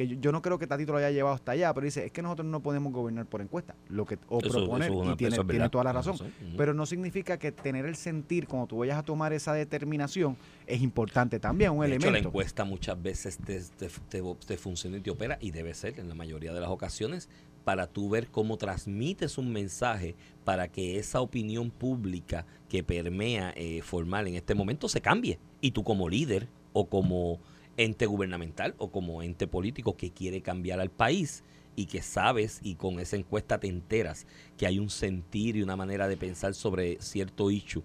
[0.00, 2.10] Que yo, yo no creo que Tatito lo haya llevado hasta allá, pero dice, es
[2.12, 3.74] que nosotros no podemos gobernar por encuesta.
[3.90, 6.16] Lo que, o eso- proponer, eso y tiene, tiene toda la razón.
[6.56, 10.80] Pero no significa que tener el sentir cuando tú vayas a tomar esa determinación es
[10.80, 12.28] importante también, un de hecho, la elemento.
[12.30, 16.08] encuesta muchas veces te, te, te- te funciona y te opera, y debe ser en
[16.08, 17.28] la mayoría de las ocasiones,
[17.64, 20.14] para tú ver cómo transmites un mensaje
[20.46, 25.38] para que esa opinión pública que permea eh, formal en este momento se cambie.
[25.60, 27.38] Y tú como líder o como
[27.76, 31.44] ente gubernamental o como ente político que quiere cambiar al país
[31.76, 35.76] y que sabes y con esa encuesta te enteras que hay un sentir y una
[35.76, 37.82] manera de pensar sobre cierto issue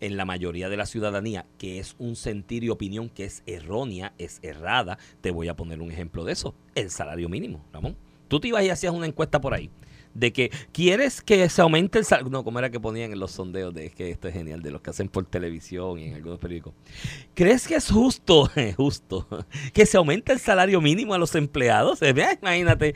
[0.00, 4.12] en la mayoría de la ciudadanía, que es un sentir y opinión que es errónea,
[4.18, 4.98] es errada.
[5.20, 6.56] Te voy a poner un ejemplo de eso.
[6.74, 7.96] El salario mínimo, Ramón.
[8.26, 9.70] Tú te ibas y hacías una encuesta por ahí
[10.14, 12.30] de que quieres que se aumente el salario.
[12.30, 14.80] No, como era que ponían en los sondeos de que esto es genial, de los
[14.80, 16.74] que hacen por televisión y en algunos periódicos.
[17.34, 19.26] ¿Crees que es justo, justo,
[19.72, 22.02] que se aumente el salario mínimo a los empleados?
[22.02, 22.94] Eh, Imagínate,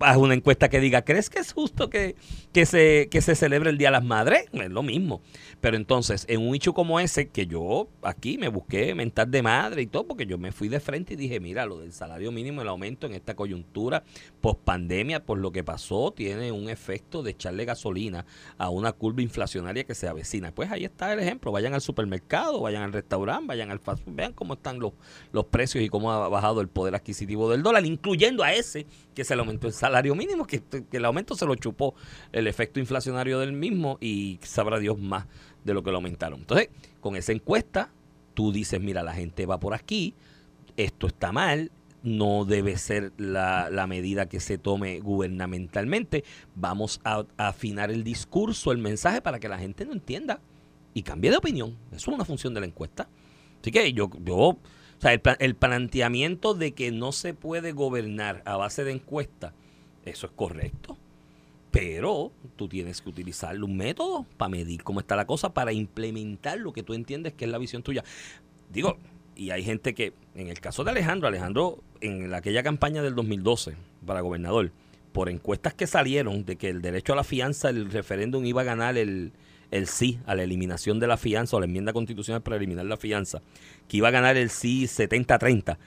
[0.00, 2.16] haz una encuesta que diga, ¿crees que es justo que,
[2.52, 4.46] que, se, que se celebre el Día de las Madres?
[4.52, 5.22] Es lo mismo.
[5.60, 9.82] Pero entonces, en un hecho como ese, que yo aquí me busqué mentar de madre
[9.82, 12.62] y todo, porque yo me fui de frente y dije, mira, lo del salario mínimo,
[12.62, 14.04] el aumento en esta coyuntura
[14.40, 18.24] post pandemia, por lo que pasó, tiene un efecto de echarle gasolina
[18.58, 20.52] a una curva inflacionaria que se avecina.
[20.52, 21.52] Pues ahí está el ejemplo.
[21.52, 24.92] Vayan al supermercado, vayan al restaurante, vayan al fast food, vean cómo están los,
[25.32, 29.24] los precios y cómo ha bajado el poder adquisitivo del dólar, incluyendo a ese que
[29.24, 31.94] se le aumentó el salario mínimo, que, que el aumento se lo chupó
[32.32, 35.26] el efecto inflacionario del mismo y sabrá Dios más
[35.64, 36.40] de lo que lo aumentaron.
[36.40, 36.68] Entonces,
[37.00, 37.90] con esa encuesta,
[38.34, 40.14] tú dices, mira, la gente va por aquí,
[40.76, 41.70] esto está mal,
[42.06, 46.22] no debe ser la, la medida que se tome gubernamentalmente.
[46.54, 50.40] Vamos a, afinar el discurso, el mensaje para que la gente no entienda
[50.94, 51.76] y cambie de opinión.
[51.90, 53.08] Eso es una función de la encuesta.
[53.60, 54.58] Así que yo, yo o
[55.00, 59.52] sea, el, el planteamiento de que no se puede gobernar a base de encuesta,
[60.04, 60.96] eso es correcto.
[61.72, 66.58] Pero tú tienes que utilizar un método para medir cómo está la cosa, para implementar
[66.58, 68.04] lo que tú entiendes que es la visión tuya.
[68.72, 68.96] Digo,
[69.36, 73.14] y hay gente que, en el caso de Alejandro, Alejandro, en la- aquella campaña del
[73.14, 73.74] 2012
[74.04, 74.72] para gobernador,
[75.12, 78.64] por encuestas que salieron de que el derecho a la fianza, el referéndum iba a
[78.64, 79.32] ganar el,
[79.70, 82.96] el sí a la eliminación de la fianza o la enmienda constitucional para eliminar la
[82.96, 83.40] fianza,
[83.88, 85.78] que iba a ganar el sí 70-30.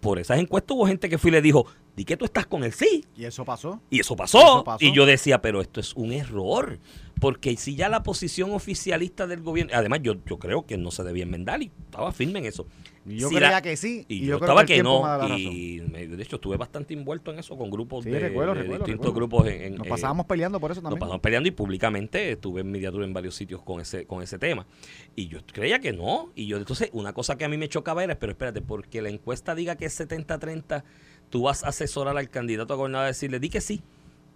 [0.00, 2.62] Por esas encuestas hubo gente que fue y le dijo, di que tú estás con
[2.62, 3.04] el sí.
[3.16, 3.80] ¿Y eso pasó?
[3.90, 4.38] Y eso pasó.
[4.38, 4.84] Eso pasó.
[4.84, 6.78] Y yo decía, pero esto es un error.
[7.18, 11.02] Porque si ya la posición oficialista del gobierno, además yo, yo creo que no se
[11.02, 12.66] debía enmendar y estaba firme en eso.
[13.06, 14.04] Yo Si creía la- que sí.
[14.08, 15.38] Y, Y, yo, yo, creo estaba el que no.
[15.38, 18.84] Y de hecho estuve bastante envuelto en eso con grupos Sí, de, recuerdo, de recuerdo,
[18.86, 19.14] distintos recuerdo.
[19.14, 19.46] grupos.
[19.48, 21.00] En, en- Nos eh, pasábamos peleando por eso nos también.
[21.00, 24.66] pasamos peleando y públicamente estuve en mediatura en varios sitios con ese, con ese tema.
[25.14, 26.30] Y yo creía que no.
[26.34, 29.08] Y yo entonces, una cosa que a mí me chocaba era, pero espérate, porque la
[29.08, 30.82] encuesta diga que es 70-30,
[31.30, 33.82] tú vas a asesorar al candidato a gobernador a decirle, di que sí,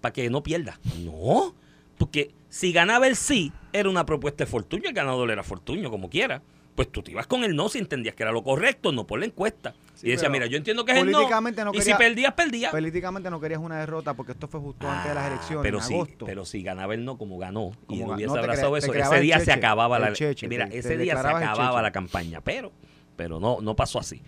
[0.01, 0.79] para que no pierda.
[1.05, 1.55] No,
[1.99, 6.09] porque si ganaba el sí, era una propuesta de Fortuño, el ganador era Fortuño, como
[6.09, 6.43] quiera.
[6.81, 9.18] Pues tú te ibas con el no si entendías que era lo correcto, no por
[9.20, 9.74] la encuesta.
[9.93, 11.28] Sí, y decía, mira, yo entiendo que es el no.
[11.74, 12.70] y si perdías, perdías.
[12.70, 15.76] Políticamente no querías una derrota porque esto fue justo antes de las Ah, elecciones, pero
[15.76, 16.24] en sí, agosto.
[16.24, 19.53] pero si ganaba el no como ganó y no hubiese abrazado eso, ese día se
[19.53, 22.72] acababa la cheche, mira, te- ese te día se acababa la campaña, pero
[23.14, 24.22] pero no no pasó así.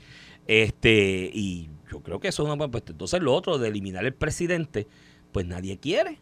[0.46, 4.04] Este y yo creo que eso es una buena pues, entonces lo otro de eliminar
[4.04, 4.86] el presidente,
[5.32, 6.18] pues nadie quiere.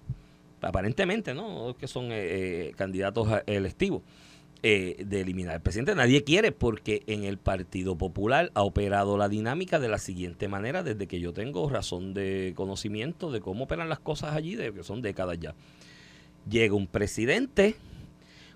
[0.63, 1.75] Aparentemente, ¿no?
[1.77, 4.03] Que son eh, eh, candidatos electivos.
[4.63, 5.95] Eh, de eliminar al presidente.
[5.95, 10.83] Nadie quiere porque en el Partido Popular ha operado la dinámica de la siguiente manera
[10.83, 14.83] desde que yo tengo razón de conocimiento de cómo operan las cosas allí, de que
[14.85, 15.55] son décadas ya.
[16.49, 17.77] Llega un presidente,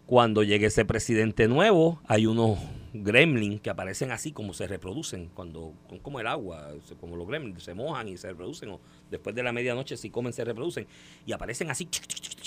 [0.06, 2.58] cuando llegue ese presidente nuevo, hay unos
[2.94, 6.70] gremlins que aparecen así como se reproducen, cuando son como el agua,
[7.00, 8.80] como los gremlins, se mojan y se reproducen, o
[9.10, 10.86] después de la medianoche si comen se reproducen,
[11.26, 11.88] y aparecen así,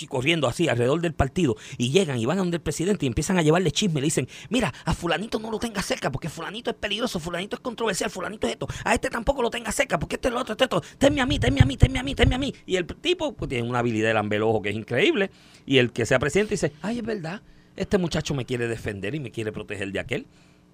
[0.08, 3.38] corriendo así alrededor del partido, y llegan y van a donde el presidente y empiezan
[3.38, 6.76] a llevarle chisme, le dicen, mira, a fulanito no lo tenga cerca, porque fulanito es
[6.76, 10.28] peligroso, fulanito es controversial, fulanito es esto, a este tampoco lo tenga cerca, porque este
[10.28, 12.14] es lo otro, este es esto, tenme a mí, tenme a mí, tenme a mí,
[12.14, 15.30] tenme a mí, y el tipo pues, tiene una habilidad de lambelojo que es increíble,
[15.66, 17.42] y el que sea presidente dice, ay, es verdad,
[17.78, 20.26] este muchacho me quiere defender y me quiere proteger de aquel.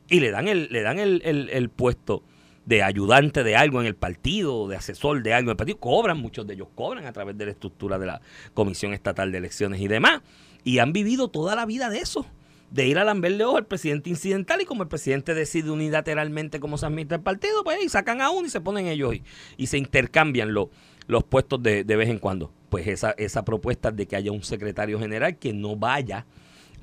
[0.09, 2.23] Y le dan el, le dan el, el- puesto
[2.67, 5.79] de ayudante de algo en el partido, de asesor de algo en el partido.
[5.79, 8.21] Cobran, muchos de ellos cobran a través de la estructura de la
[8.53, 10.23] Comisión Estatal de Elecciones y demás.
[10.63, 12.27] Y han vivido toda la vida de eso.
[12.71, 16.77] De ir a lamberle ojo al presidente incidental y como el presidente decide unilateralmente cómo
[16.77, 19.23] se admite el partido, pues y sacan a uno y se ponen ellos y,
[19.57, 22.53] y se intercambian los puestos de, de vez en cuando.
[22.71, 26.27] Pues esa, esa propuesta de que haya un secretario general que no vaya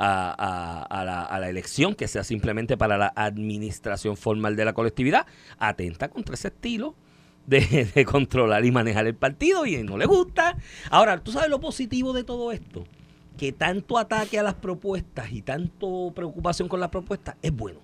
[0.03, 5.27] a, la, a la elección, que sea simplemente para la administración formal de la colectividad,
[5.59, 6.95] atenta contra ese estilo
[7.45, 10.57] de, de controlar y manejar el partido y no le gusta.
[10.89, 12.85] Ahora, ¿tú sabes lo positivo de todo esto?
[13.37, 17.79] Que tanto ataque a las propuestas y tanto preocupación con las propuestas es bueno.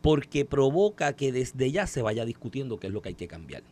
[0.00, 3.62] Porque provoca que desde ya se vaya discutiendo qué es lo que hay que cambiar.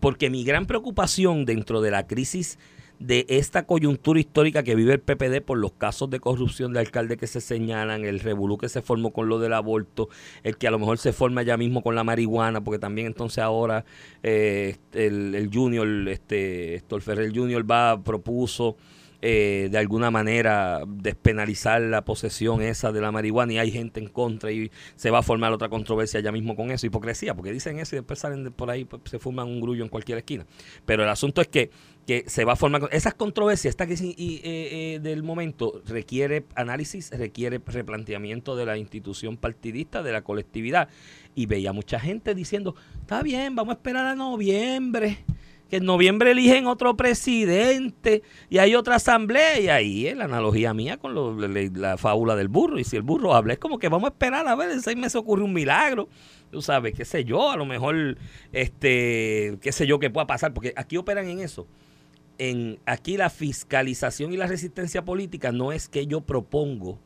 [0.00, 2.58] Porque mi gran preocupación dentro de la crisis
[3.06, 7.18] de esta coyuntura histórica que vive el PPD por los casos de corrupción de alcalde
[7.18, 10.08] que se señalan, el revolú que se formó con lo del aborto,
[10.42, 13.38] el que a lo mejor se forma ya mismo con la marihuana, porque también entonces
[13.38, 13.84] ahora
[14.22, 18.76] eh, el, el Junior, este, Héctor Ferrer Junior va, propuso
[19.26, 24.08] eh, de alguna manera despenalizar la posesión esa de la marihuana y hay gente en
[24.08, 27.78] contra y se va a formar otra controversia ya mismo con eso, hipocresía, porque dicen
[27.78, 30.44] eso y después salen de por ahí, pues, se forman un grullo en cualquier esquina.
[30.84, 31.70] Pero el asunto es que,
[32.06, 36.44] que se va a formar, esas controversias, esta crisis y, eh, eh, del momento requiere
[36.54, 40.88] análisis, requiere replanteamiento de la institución partidista, de la colectividad.
[41.34, 45.24] Y veía mucha gente diciendo, está bien, vamos a esperar a noviembre
[45.68, 50.74] que en noviembre eligen otro presidente y hay otra asamblea y ahí es la analogía
[50.74, 52.78] mía con la, la fábula del burro.
[52.78, 54.96] Y si el burro habla es como que vamos a esperar a ver en seis
[54.96, 56.08] meses ocurre un milagro.
[56.50, 58.18] Tú sabes qué sé yo a lo mejor
[58.52, 61.66] este qué sé yo que pueda pasar porque aquí operan en eso
[62.38, 66.98] en aquí la fiscalización y la resistencia política no es que yo propongo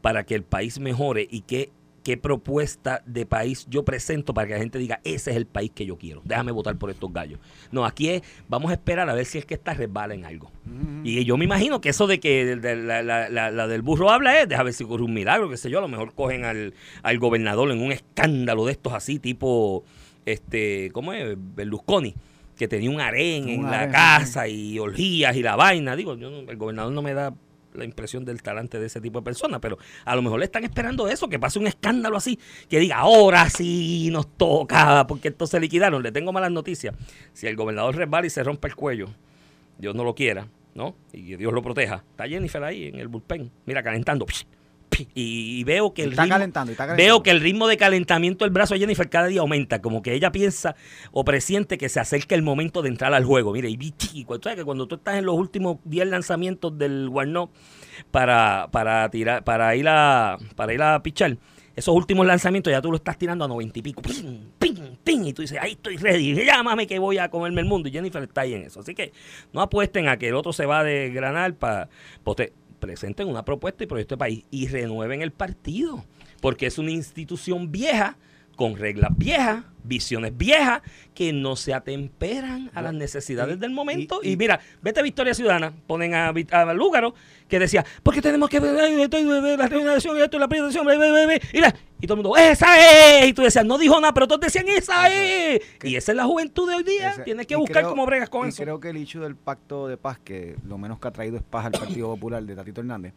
[0.00, 1.70] para que el país mejore y que
[2.04, 5.72] qué propuesta de país yo presento para que la gente diga, ese es el país
[5.74, 7.40] que yo quiero, déjame votar por estos gallos.
[7.72, 10.52] No, aquí es, vamos a esperar a ver si es que esta resbala en algo.
[11.02, 14.10] Y yo me imagino que eso de que de la, la- la- la del burro
[14.12, 16.44] habla es, deja ver si ocurre un milagro, qué sé yo, a lo mejor cogen
[16.44, 19.82] al, al gobernador en un escándalo de estos así, tipo
[20.26, 21.36] este, ¿cómo es?
[21.56, 22.14] Berlusconi,
[22.56, 25.94] que tenía un harén en la casa y orgías y la vaina.
[25.96, 27.34] Digo, yo no- el gobernador no me da
[27.74, 29.76] la impresión del talante de ese tipo de personas, pero
[30.06, 32.38] a lo mejor le están esperando eso, que pase un escándalo así,
[32.70, 36.02] que diga, ahora sí nos toca, porque esto se liquidaron.
[36.02, 36.94] Le tengo malas noticias.
[37.34, 39.08] Si el gobernador resbala y se rompe el cuello,
[39.76, 40.96] Dios no lo quiera, ¿no?
[41.12, 41.96] Y que Dios lo proteja.
[42.12, 44.24] Está Jennifer ahí en el bullpen, mira, calentando.
[45.14, 47.02] Y veo que el está ritmo- calentando, está calentando.
[47.14, 50.14] Veo que el ritmo de calentamiento del brazo de Jennifer cada día aumenta, como que
[50.14, 50.76] ella piensa
[51.12, 53.52] o presiente que se acerca el momento de entrar al juego.
[53.52, 53.78] Mire, y,
[54.14, 57.50] y cu- ¿sabes que cuando tú estás en los últimos 10 lanzamientos del Warnock
[58.10, 61.36] para, para tirar, para ir a para ir a pichar,
[61.74, 64.00] esos últimos lanzamientos ya tú lo estás tirando a 90 y pico.
[64.02, 67.66] Pin, pin, pin, y tú dices, ahí estoy ready, llámame que voy a comerme el
[67.66, 67.88] mundo.
[67.88, 68.80] Y Jennifer está ahí en eso.
[68.80, 69.12] Así que
[69.52, 71.88] no apuesten a que el otro se va a desgranar para
[72.78, 76.04] presenten una propuesta y proyecto de país y renueven el partido.
[76.40, 78.16] Porque es una institución vieja,
[78.56, 80.80] con reglas viejas, visiones viejas,
[81.14, 84.20] que no se atemperan a las necesidades y- del momento.
[84.22, 87.14] Y, y- mira, vete a Victoria Ciudadana, ponen a, a Lúgaro,
[87.48, 88.74] que decía, porque tenemos que ver
[89.58, 90.56] la remuneración y esto, la bla",
[91.52, 93.28] y, la- y todo el mundo, ¡esa es!
[93.28, 95.60] Y tú decías, no dijo nada, pero todos decían, ¡esa es!
[95.84, 97.10] Y esa es la juventud de hoy día.
[97.10, 98.62] Ese- Tienes que buscar creo- cómo bregas con y eso.
[98.62, 101.42] creo que el hecho del pacto de paz, que lo menos que ha traído es
[101.42, 103.14] paz al Partido Popular de Tatito Hernández,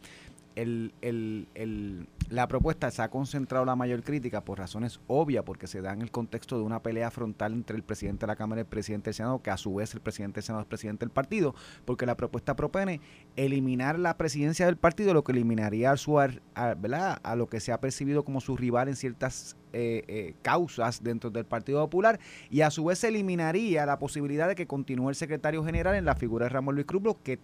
[0.56, 5.66] el, el- el- la propuesta se ha concentrado la mayor crítica por razones obvias, porque
[5.66, 8.60] se da en el contexto de una pelea frontal entre el presidente de la Cámara
[8.60, 11.04] y el presidente del Senado, que a su vez el presidente del Senado es presidente
[11.04, 13.00] del partido, porque la propuesta propone
[13.34, 17.72] eliminar la presidencia del partido, lo que eliminaría a, su, a, a lo que se
[17.72, 22.18] ha percibido como su rival en ciertas eh, eh, causas dentro del Partido Popular
[22.50, 26.14] y a su vez eliminaría la posibilidad de que continúe el secretario general en la
[26.14, 27.38] figura de Ramón Luis Cruzburgo, que,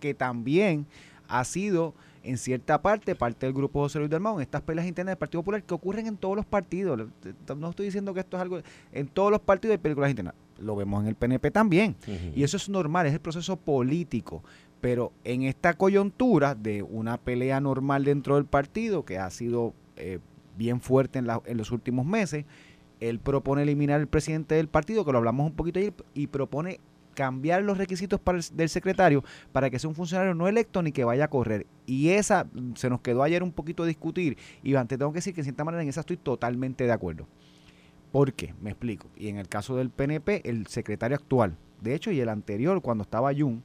[0.00, 0.86] que también
[1.28, 5.12] ha sido en cierta parte parte del grupo José Luis Dalmau en estas peleas internas
[5.12, 6.98] del Partido Popular que ocurren en todos los partidos.
[7.56, 8.58] No estoy diciendo que esto es algo...
[8.92, 10.34] En todos los partidos hay películas internas.
[10.58, 11.94] Lo vemos en el PNP también.
[12.34, 14.42] Y eso es normal, es el proceso político.
[14.80, 20.18] Pero en esta coyuntura de una pelea normal dentro del partido, que ha sido eh,
[20.58, 22.44] bien fuerte en, la- en los últimos meses,
[22.98, 26.80] él propone eliminar el presidente del partido, que lo hablamos un poquito ayer, y propone
[27.16, 30.92] cambiar los requisitos para el- del secretario para que sea un funcionario no electo ni
[30.92, 31.66] que vaya a correr.
[31.86, 34.36] Y esa mm, se nos quedó ayer un poquito a discutir.
[34.62, 37.26] Y te tengo que decir que en cierta manera en esa estoy totalmente de acuerdo.
[38.12, 38.54] ¿Por qué?
[38.60, 39.08] Me explico.
[39.16, 43.02] Y en el caso del PNP, el secretario actual, de hecho, y el anterior, cuando
[43.02, 43.62] estaba Jun,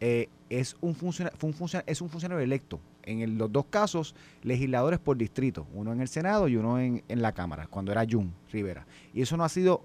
[0.00, 1.54] eh, es, un fue un
[1.86, 2.80] es un funcionario electo.
[3.02, 7.22] En los dos casos, legisladores por distrito, uno en el Senado y uno en, en
[7.22, 8.86] la Cámara, cuando era Jun Rivera.
[9.14, 9.84] Y eso no ha sido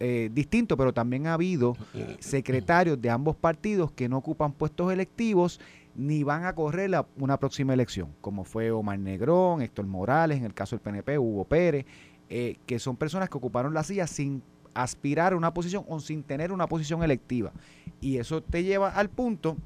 [0.00, 1.76] eh, distinto, pero también ha habido
[2.20, 5.60] secretarios de ambos partidos que no ocupan puestos electivos
[5.96, 10.44] ni van a correr la- una próxima elección, como fue Omar Negrón, Héctor Morales, en
[10.44, 11.86] el caso del PNP, Hugo Pérez,
[12.28, 14.42] eh, que son personas que ocuparon la silla sin
[14.74, 17.52] aspirar a una posición o sin tener una posición electiva.
[18.00, 19.56] Y eso te lleva al punto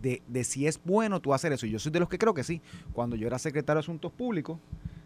[0.00, 1.66] de, de si es bueno tú hacer eso.
[1.66, 2.62] Y yo soy de los que creo que sí.
[2.94, 4.58] Cuando yo era secretario de Asuntos Públicos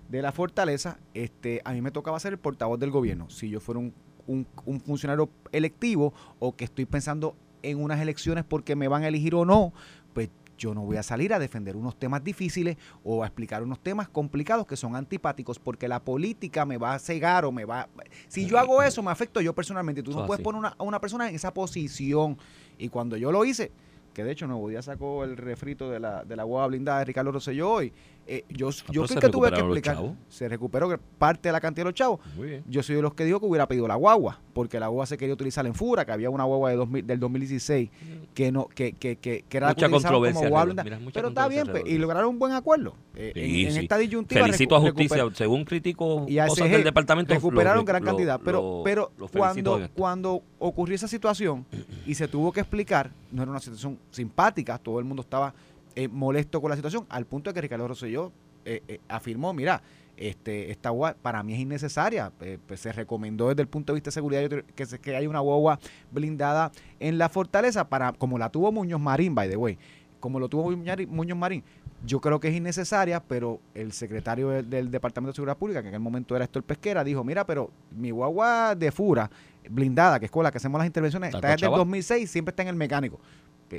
[0.09, 3.29] de la Fortaleza, este, a mí me tocaba ser el portavoz del gobierno.
[3.31, 3.93] Si yo fuera un,
[4.31, 9.09] un- un funcionario electivo o que estoy pensando en unas elecciones porque me van a
[9.09, 9.73] elegir o no,
[10.15, 13.81] pues yo no voy a salir a defender unos temas difíciles o a explicar unos
[13.81, 17.89] temas complicados que son antipáticos porque la política me va a cegar o me va...
[18.29, 20.03] Si yo hago eso, me afecto yo personalmente.
[20.03, 22.37] Tú no es puedes poner una- a una persona en esa posición.
[22.79, 23.73] Y cuando yo lo hice,
[24.13, 27.33] que de hecho Nuevo Día sacó el refrito de la, de la blindada de Ricardo
[27.33, 27.93] Rosselló hoy,
[28.33, 29.99] eh, yo, yo fui se el que tuve que explicar.
[30.29, 32.21] Se recuperó parte de la cantidad de los chavos.
[32.69, 35.19] Yo soy de los que dijo que hubiera pedido la guagua, porque la guagua se
[35.19, 37.91] quería utilizar en Fura, que había una guagua de 2000 del 2016
[38.35, 41.49] que no que, que, que, que era Mucha controversia como guagua mira, mucha Pero está
[41.49, 42.95] bien, pues, y lograron un buen acuerdo.
[43.17, 43.79] Eh, en- Sí, en, sí.
[43.81, 47.35] esta disyuntiva Felicito a Justicia, según critico y a cosas SG del departamento.
[47.35, 51.67] recuperaron lo- gran lo- cantidad pero pero cuando cuando ocurrió esa situación
[52.07, 55.53] y se tuvo que explicar no era una situación simpática todo el mundo estaba
[55.95, 58.33] eh, molesto con la situación al punto de que Ricardo Rosselló
[58.65, 59.83] eh, eh, afirmó mira
[60.17, 63.97] este esta guagua para mí es innecesaria eh, pues se recomendó desde el punto de
[63.97, 65.79] vista de seguridad que, se- que haya una guagua
[66.13, 69.79] blindada en la fortaleza para como la tuvo Muñoz Marín by the way
[70.21, 70.71] como lo tuvo
[71.09, 71.65] Muñoz Marín
[72.03, 75.89] yo creo que es innecesaria, pero el secretario del, del Departamento de Seguridad Pública, que
[75.89, 79.31] en aquel momento era Héctor Pesquera, dijo, mira, pero mi guagua de Fura,
[79.69, 81.77] blindada, que es con la que hacemos las intervenciones, Está está desde el cochabá.
[81.77, 83.21] 2006, siempre está en el mecánico.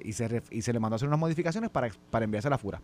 [0.03, 2.57] Y se, y se le mandó a hacer unas modificaciones para, para enviarse a la
[2.57, 2.81] Fura.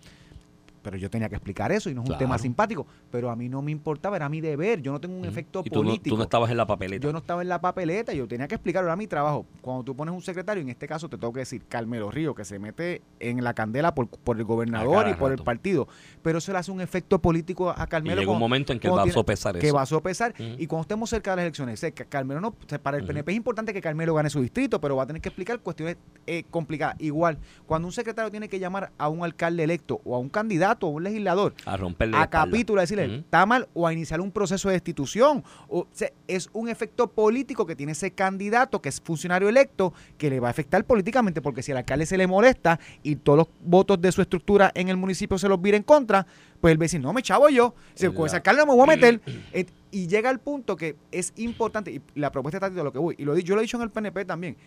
[0.87, 2.87] Pero yo tenía que explicar eso y no es un tema simpático.
[3.11, 4.81] Pero a mí no me importaba, era mi deber.
[4.81, 6.15] Yo no tengo un efecto Y tú no, político.
[6.15, 7.05] tú no estabas en la papeleta.
[7.05, 9.45] Yo no estaba en la papeleta, yo tenía que explicar, era mi trabajo.
[9.59, 12.45] Cuando tú pones un secretario, en este caso te tengo que decir Carmelo Río, que
[12.45, 15.89] se mete en la candela por, por el gobernador y por el partido,
[16.23, 18.21] pero eso le hace un efecto político a y Carmelo.
[18.21, 19.75] llega un momento en que va a sopesar que eso.
[19.75, 20.33] va a sopesar.
[20.39, 23.05] Y cuando estemos cerca de las elecciones, sé que Carmelo no, para el.
[23.05, 25.97] PNP es importante que Carmelo gane su distrito, pero va a tener que explicar cuestiones
[26.27, 26.95] eh, complicadas.
[26.99, 30.76] Igual, cuando un secretario tiene que llamar a un alcalde electo o a un candidato
[30.85, 34.21] o a un legislador a romperle a capítulo, a decirle, está mal, o a iniciar
[34.21, 35.43] un proceso de destitución.
[35.67, 40.29] O, sea, es un efecto político que tiene ese candidato, que es funcionario electo, que
[40.29, 43.47] le va a afectar políticamente, porque si al alcalde se le molesta y todos los
[43.63, 46.25] votos de su estructura en el municipio se los vira en contra,
[46.59, 48.73] pues él va a decir, no, me chavo yo, si con ese alcalde no me
[48.73, 49.21] voy a meter.
[49.53, 52.99] Eh, y llega al punto que es importante, y la propuesta está de lo que
[52.99, 54.57] voy, y lo, yo lo he dicho en el PNP también,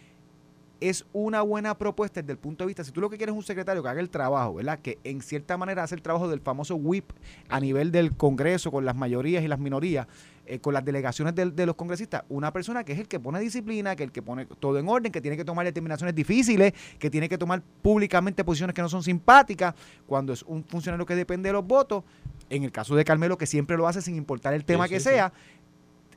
[0.80, 3.36] es una buena propuesta desde el punto de vista, si tú lo que quieres es
[3.38, 4.78] un secretario que haga el trabajo, ¿verdad?
[4.78, 7.10] Que en cierta manera hace el trabajo del famoso whip
[7.48, 10.06] a nivel del Congreso, con las mayorías y las minorías,
[10.46, 13.38] eh, con las delegaciones del- de, los congresistas, una persona que es el que pone
[13.40, 17.10] disciplina, que el que pone todo en orden, que tiene que tomar determinaciones difíciles, que
[17.10, 19.74] tiene que tomar públicamente posiciones que no son simpáticas,
[20.06, 22.04] cuando es un funcionario que depende de los votos,
[22.48, 25.00] en el caso de Carmelo, que siempre lo hace sin importar el tema sí, que
[25.00, 25.10] sí.
[25.10, 25.32] sea,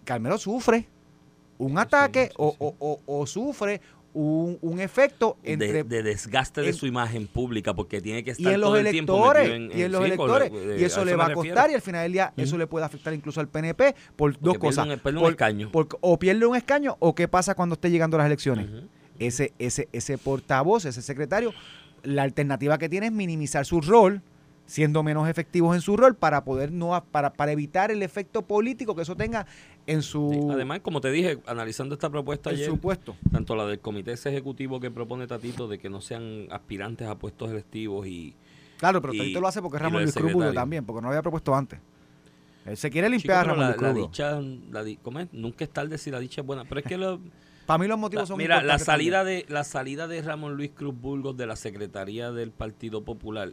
[0.04, 0.88] Carmelo sufre
[1.60, 3.80] un ataque o- o- o sufre
[4.14, 8.34] un, un efecto de, entre de desgaste de su imagen pública porque tiene que y
[8.34, 10.52] estar en los todo el electores en- y en los sí, electores.
[10.80, 13.14] y eso le va a costar y al final del día eso le puede afectar
[13.14, 14.88] incluso al PNP por dos Porque cosas.
[14.88, 15.72] un- pierde un Por- escaño.
[15.72, 18.68] por- o pierde un escaño o qué pasa cuando esté llegando las elecciones.
[19.20, 21.54] Ese ese ese portavoz ese secretario
[22.04, 24.22] la alternativa que tiene es minimizar su rol
[24.66, 28.96] siendo menos efectivos en su rol para poder no para para evitar el efecto político
[28.96, 29.46] que eso tenga
[29.88, 33.56] en su Sí, Además, como te dije, analizando esta propuesta en ayer, su puesto tanto
[33.56, 37.52] la del comité ese ejecutivo que propone Tatito de que no sean aspirantes a puestos
[37.52, 38.34] electivos y
[38.78, 40.54] claro pero y- Tatito lo hace porque es Ramón Luis secretario.
[40.54, 41.80] también porque no lo había propuesto antes
[42.66, 45.28] él se quiere Chico, limpiar a pero Ramón la, la dicha, la di- ¿cómo es?
[45.34, 46.64] Nunca es tarde si la dicha es buena.
[46.64, 47.20] Pero es que lo,
[47.66, 49.46] Para mí los la- motivos son mira, la salida también.
[49.48, 53.52] de la salida de Ramón Luis Cruz Burgos de la Secretaría del Partido Popular,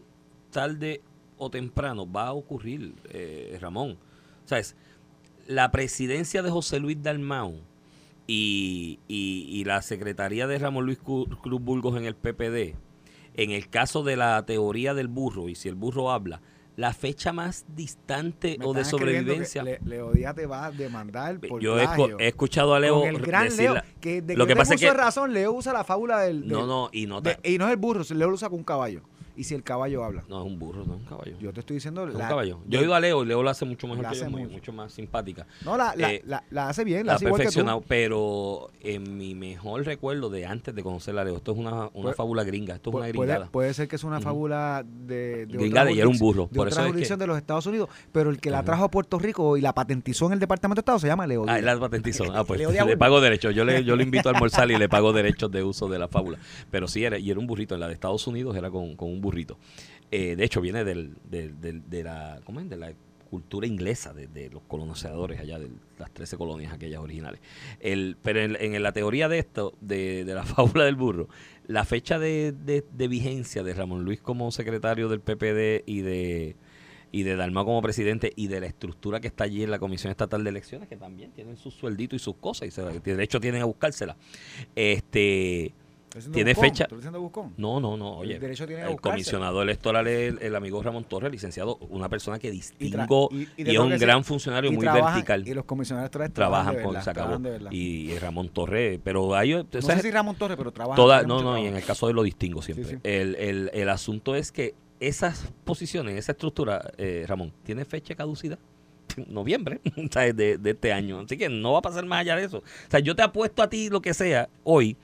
[0.53, 1.01] tarde
[1.39, 3.99] o temprano va a ocurrir, eh, Ramón.
[4.45, 4.77] O sea, es
[5.51, 7.57] la presidencia de José Luis Dalmau
[8.27, 11.29] y, y- y la secretaría de Ramón Luis Cruz
[11.61, 12.77] Burgos en el PPD,
[13.35, 16.41] en el caso de la teoría del burro, y si el burro habla,
[16.77, 19.65] la fecha más distante Me o de sobrevivencia.
[19.65, 22.19] Le- Leo Díaz te va a demandar por Yo he, escu- plagio.
[22.21, 24.75] he escuchado a Leo Con el gran decir Leo, que de lo que que pasa
[24.75, 26.47] es que- razón, Leo usa la fábula del...
[26.47, 28.59] No, del- no, y no, de- y no es el burro, Leo lo usa con
[28.61, 29.03] un caballo.
[29.37, 30.25] Y si el caballo habla.
[30.29, 31.37] no es un burro, no es un caballo.
[31.41, 32.07] Yo te estoy diciendo...
[32.07, 32.59] Es un la- caballo.
[32.67, 34.31] Yo he ido a Leo y Leo lo hace mucho mejor La que yo, hace
[34.31, 34.51] mucho.
[34.51, 35.47] mucho más simpática.
[35.65, 37.49] No, la, la, Eh, la- la hace bien, la, La ha hace igual que tú.
[37.49, 41.73] perfeccionado, pero en mi mejor recuerdo de antes de conocer a Leo, esto es una,
[41.73, 43.37] una Puede- fábula gringa, esto es una gringada.
[43.39, 46.57] Puede, puede ser que es una fábula de, de Gringada y era un burro, de
[46.57, 48.91] por otra eso es que- de los Estados Unidos, pero el que la trajo a
[48.91, 51.79] Puerto Rico y la patentizó en el Departamento de Estado se llama Leo Ah, la
[51.79, 52.25] patentizó.
[52.35, 53.55] Ah, pues Leo le pago derechos.
[53.55, 56.09] Yo le, yo le invito a almorzar y le pago derechos de uso de la
[56.09, 56.39] fábula.
[56.71, 57.75] Pero sí, era, y era un burrito.
[57.75, 59.59] En la de Estados Unidos era con, con un burrito.
[60.11, 62.69] Eh, de hecho, viene del, del- del- de, la, ¿cómo es?
[62.69, 62.93] de la
[63.31, 65.69] cultura inglesa, de, los colonizadores allá, de
[65.99, 67.41] las 13 colonias aquellas originales.
[67.79, 71.29] El, pero en, la teoría de esto, de, la fábula del burro,
[71.69, 72.53] la fecha de,
[73.09, 76.57] vigencia de Ramón Luis como secretario del PPD y de
[77.13, 80.13] y de Dalmau como presidente y de la estructura que está allí en la Comisión
[80.13, 83.41] Estatal de Elecciones, que también tienen sus suelditos y sus cosas, y se, de hecho
[83.41, 84.17] tienen a buscársela.
[84.77, 85.73] Este,
[86.33, 86.89] tiene buscón, fecha-
[87.57, 88.35] no, no, no, oye.
[88.35, 89.13] El derecho tiene que el buscarse.
[89.15, 93.49] comisionado electoral es el, el amigo Ramón Torres, licenciado, una persona que distingo y- y
[93.57, 95.47] y, te es un gran funcionario muy trabajan- vertical.
[95.49, 97.41] Y los comisionados electorales trabajan con se acabó.
[97.71, 100.97] Y, Ramón Torres, pero hay no sé si Ramón Torres, pero trabaja.
[100.97, 102.85] toda, no, no, y en el caso de lo distingo siempre.
[102.85, 103.01] Sí, sí.
[103.05, 108.17] El, el, el asunto es que esas posiciones, esa estructura, eh, Ramón, tiene fecha de
[108.17, 108.59] caducidad.
[109.29, 109.81] Noviembre.
[110.35, 111.21] De, de este año.
[111.21, 112.59] Así que no va a pasar más allá de eso.
[112.59, 114.97] O sea, yo te apuesto a ti lo que sea hoy,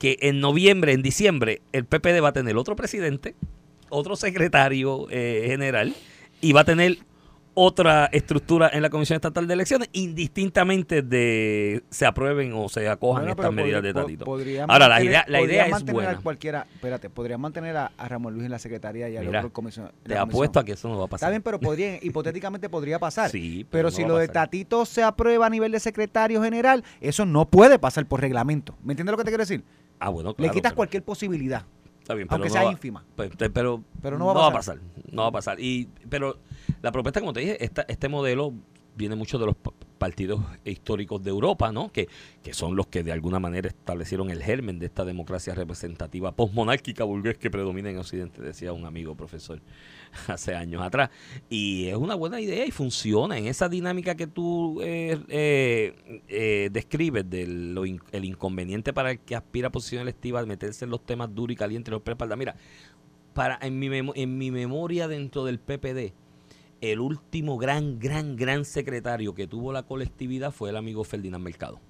[0.00, 3.36] que en noviembre, en diciembre, el PPD va a tener otro presidente,
[3.90, 5.94] otro secretario eh, general
[6.40, 6.98] y va a tener
[7.52, 13.24] otra estructura en la Comisión Estatal de Elecciones, indistintamente de se aprueben o se acojan
[13.24, 14.24] Bueno, estas medidas de Tatito.
[14.24, 16.16] podrían Ahora, la idea, la podrían idea es a buena.
[16.22, 19.52] cualquiera, espérate, podrían mantener a, a Ramón Luis en la secretaría y al Mira, otro
[19.52, 19.92] comisionado.
[20.02, 21.26] Te apuesto a que eso no va a pasar.
[21.26, 23.28] Está bien, pero podría, hipotéticamente podría pasar.
[23.30, 24.28] Sí, pero no si lo a de.
[24.28, 28.74] Tatito se aprueba a nivel de secretario general, eso no puede pasar por reglamento.
[28.82, 29.62] ¿Me entiendes lo que te quiero decir?
[30.00, 31.64] Ah, bueno, Le quitas pero- cualquier posibilidad,
[32.00, 33.04] está bien, pero aunque no sea va- ínfima.
[33.14, 34.78] Pues, pero, Pero no, va a va a pasar.
[35.12, 35.60] No va a pasar.
[35.60, 36.38] Y, pero
[36.82, 38.52] la propuesta, como te dije, esta, este modelo
[38.96, 41.92] viene mucho de los pa- partidos históricos de Europa, ¿no?
[41.92, 42.08] Que,
[42.42, 47.04] que son los que de alguna manera establecieron el germen de esta democracia representativa postmonárquica
[47.04, 49.60] burgués que predomina en Occidente, decía un amigo profesor
[50.28, 51.10] hace años atrás.
[51.48, 56.68] Y es una buena idea y funciona en esa dinámica que tú eh, eh, eh,
[56.72, 57.76] describes del
[58.12, 61.54] el inconveniente para el que aspira a posición electiva de meterse en los temas duros
[61.54, 62.38] y calientes los prespaldas.
[62.38, 62.56] Mira,
[63.34, 66.12] para, en, mi en mi memoria dentro del PPD,
[66.80, 71.80] el último gran, gran, gran secretario que tuvo la colectividad fue el amigo Ferdinand Mercado.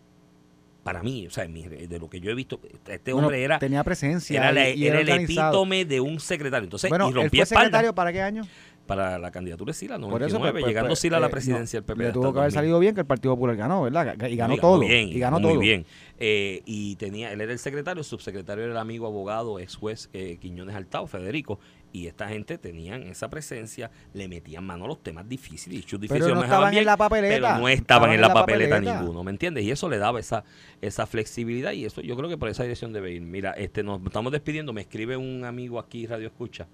[0.83, 2.59] Para mí, o sea, de lo que yo he visto,
[2.89, 3.59] este hombre era.
[3.59, 4.49] Tenía presencia.
[4.51, 6.65] Era, el epítome de un secretario.
[6.65, 8.45] Entonces, bueno, y rompía ¿él fue secretario para qué año?
[8.91, 11.85] para la candidatura de Sila, 99, pues, llegando pues, Sila a la eh, presidencia del
[11.85, 12.03] PP.
[12.03, 14.17] Le tuvo que haber salido bien que el Partido Popular ganó, ¿verdad?
[14.29, 14.81] Y ganó todo.
[14.81, 15.61] Bien, y ganó muy todo.
[15.61, 15.87] bien.
[16.19, 20.11] Eh, y tenía, él era el secretario, el subsecretario era el amigo abogado, ex juez
[20.13, 21.61] eh, Quiñones Altao, Federico.
[21.93, 25.85] Y esta gente tenían esa presencia, le metían mano a los temas difíciles.
[25.93, 27.35] Y pero no estaban en la papeleta.
[27.35, 29.65] Pero no estaban, en la, papeleta, ninguno, ¿me entiendes?
[29.65, 30.45] Y eso le daba esa,
[30.81, 33.23] esa flexibilidad y eso yo creo que por esa dirección debe ir.
[33.23, 36.69] Mira, este nos estamos despidiendo, me escribe un amigo aquí, Radio Escucha,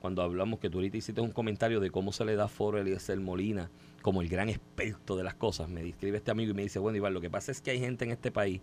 [0.00, 2.80] cuando hablamos que tú ahorita hiciste un comentario de cómo se le da foro a
[2.82, 3.70] Eliezer Molina
[4.02, 5.68] como el gran experto de las cosas.
[5.68, 7.80] Me escribe este amigo y me dice, bueno, Iván, lo que pasa es que hay
[7.80, 8.60] gente en este país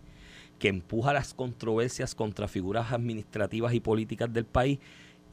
[0.59, 4.79] que empuja las controversias contra figuras administrativas y políticas del país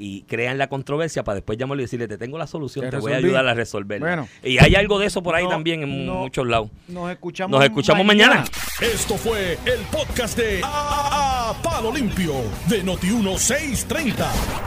[0.03, 3.13] y crean la controversia para después llamarle y decirle, te tengo la solución, te, voy
[3.13, 4.27] a ayudar a resolverla.
[4.43, 6.71] y hay algo de eso por ahí también en muchos lados.
[6.89, 8.45] Nos escuchamos, nos escuchamos mañana.
[8.81, 12.35] Esto fue el podcast de a, Palo Limpio
[12.69, 14.27] de Noti1630.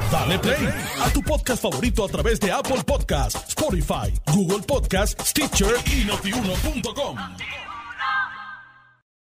[0.10, 0.70] Dale play
[1.02, 7.18] a tu podcast favorito a través de Apple Podcasts, Spotify, Google Podcasts, Stitcher y notiuno.com.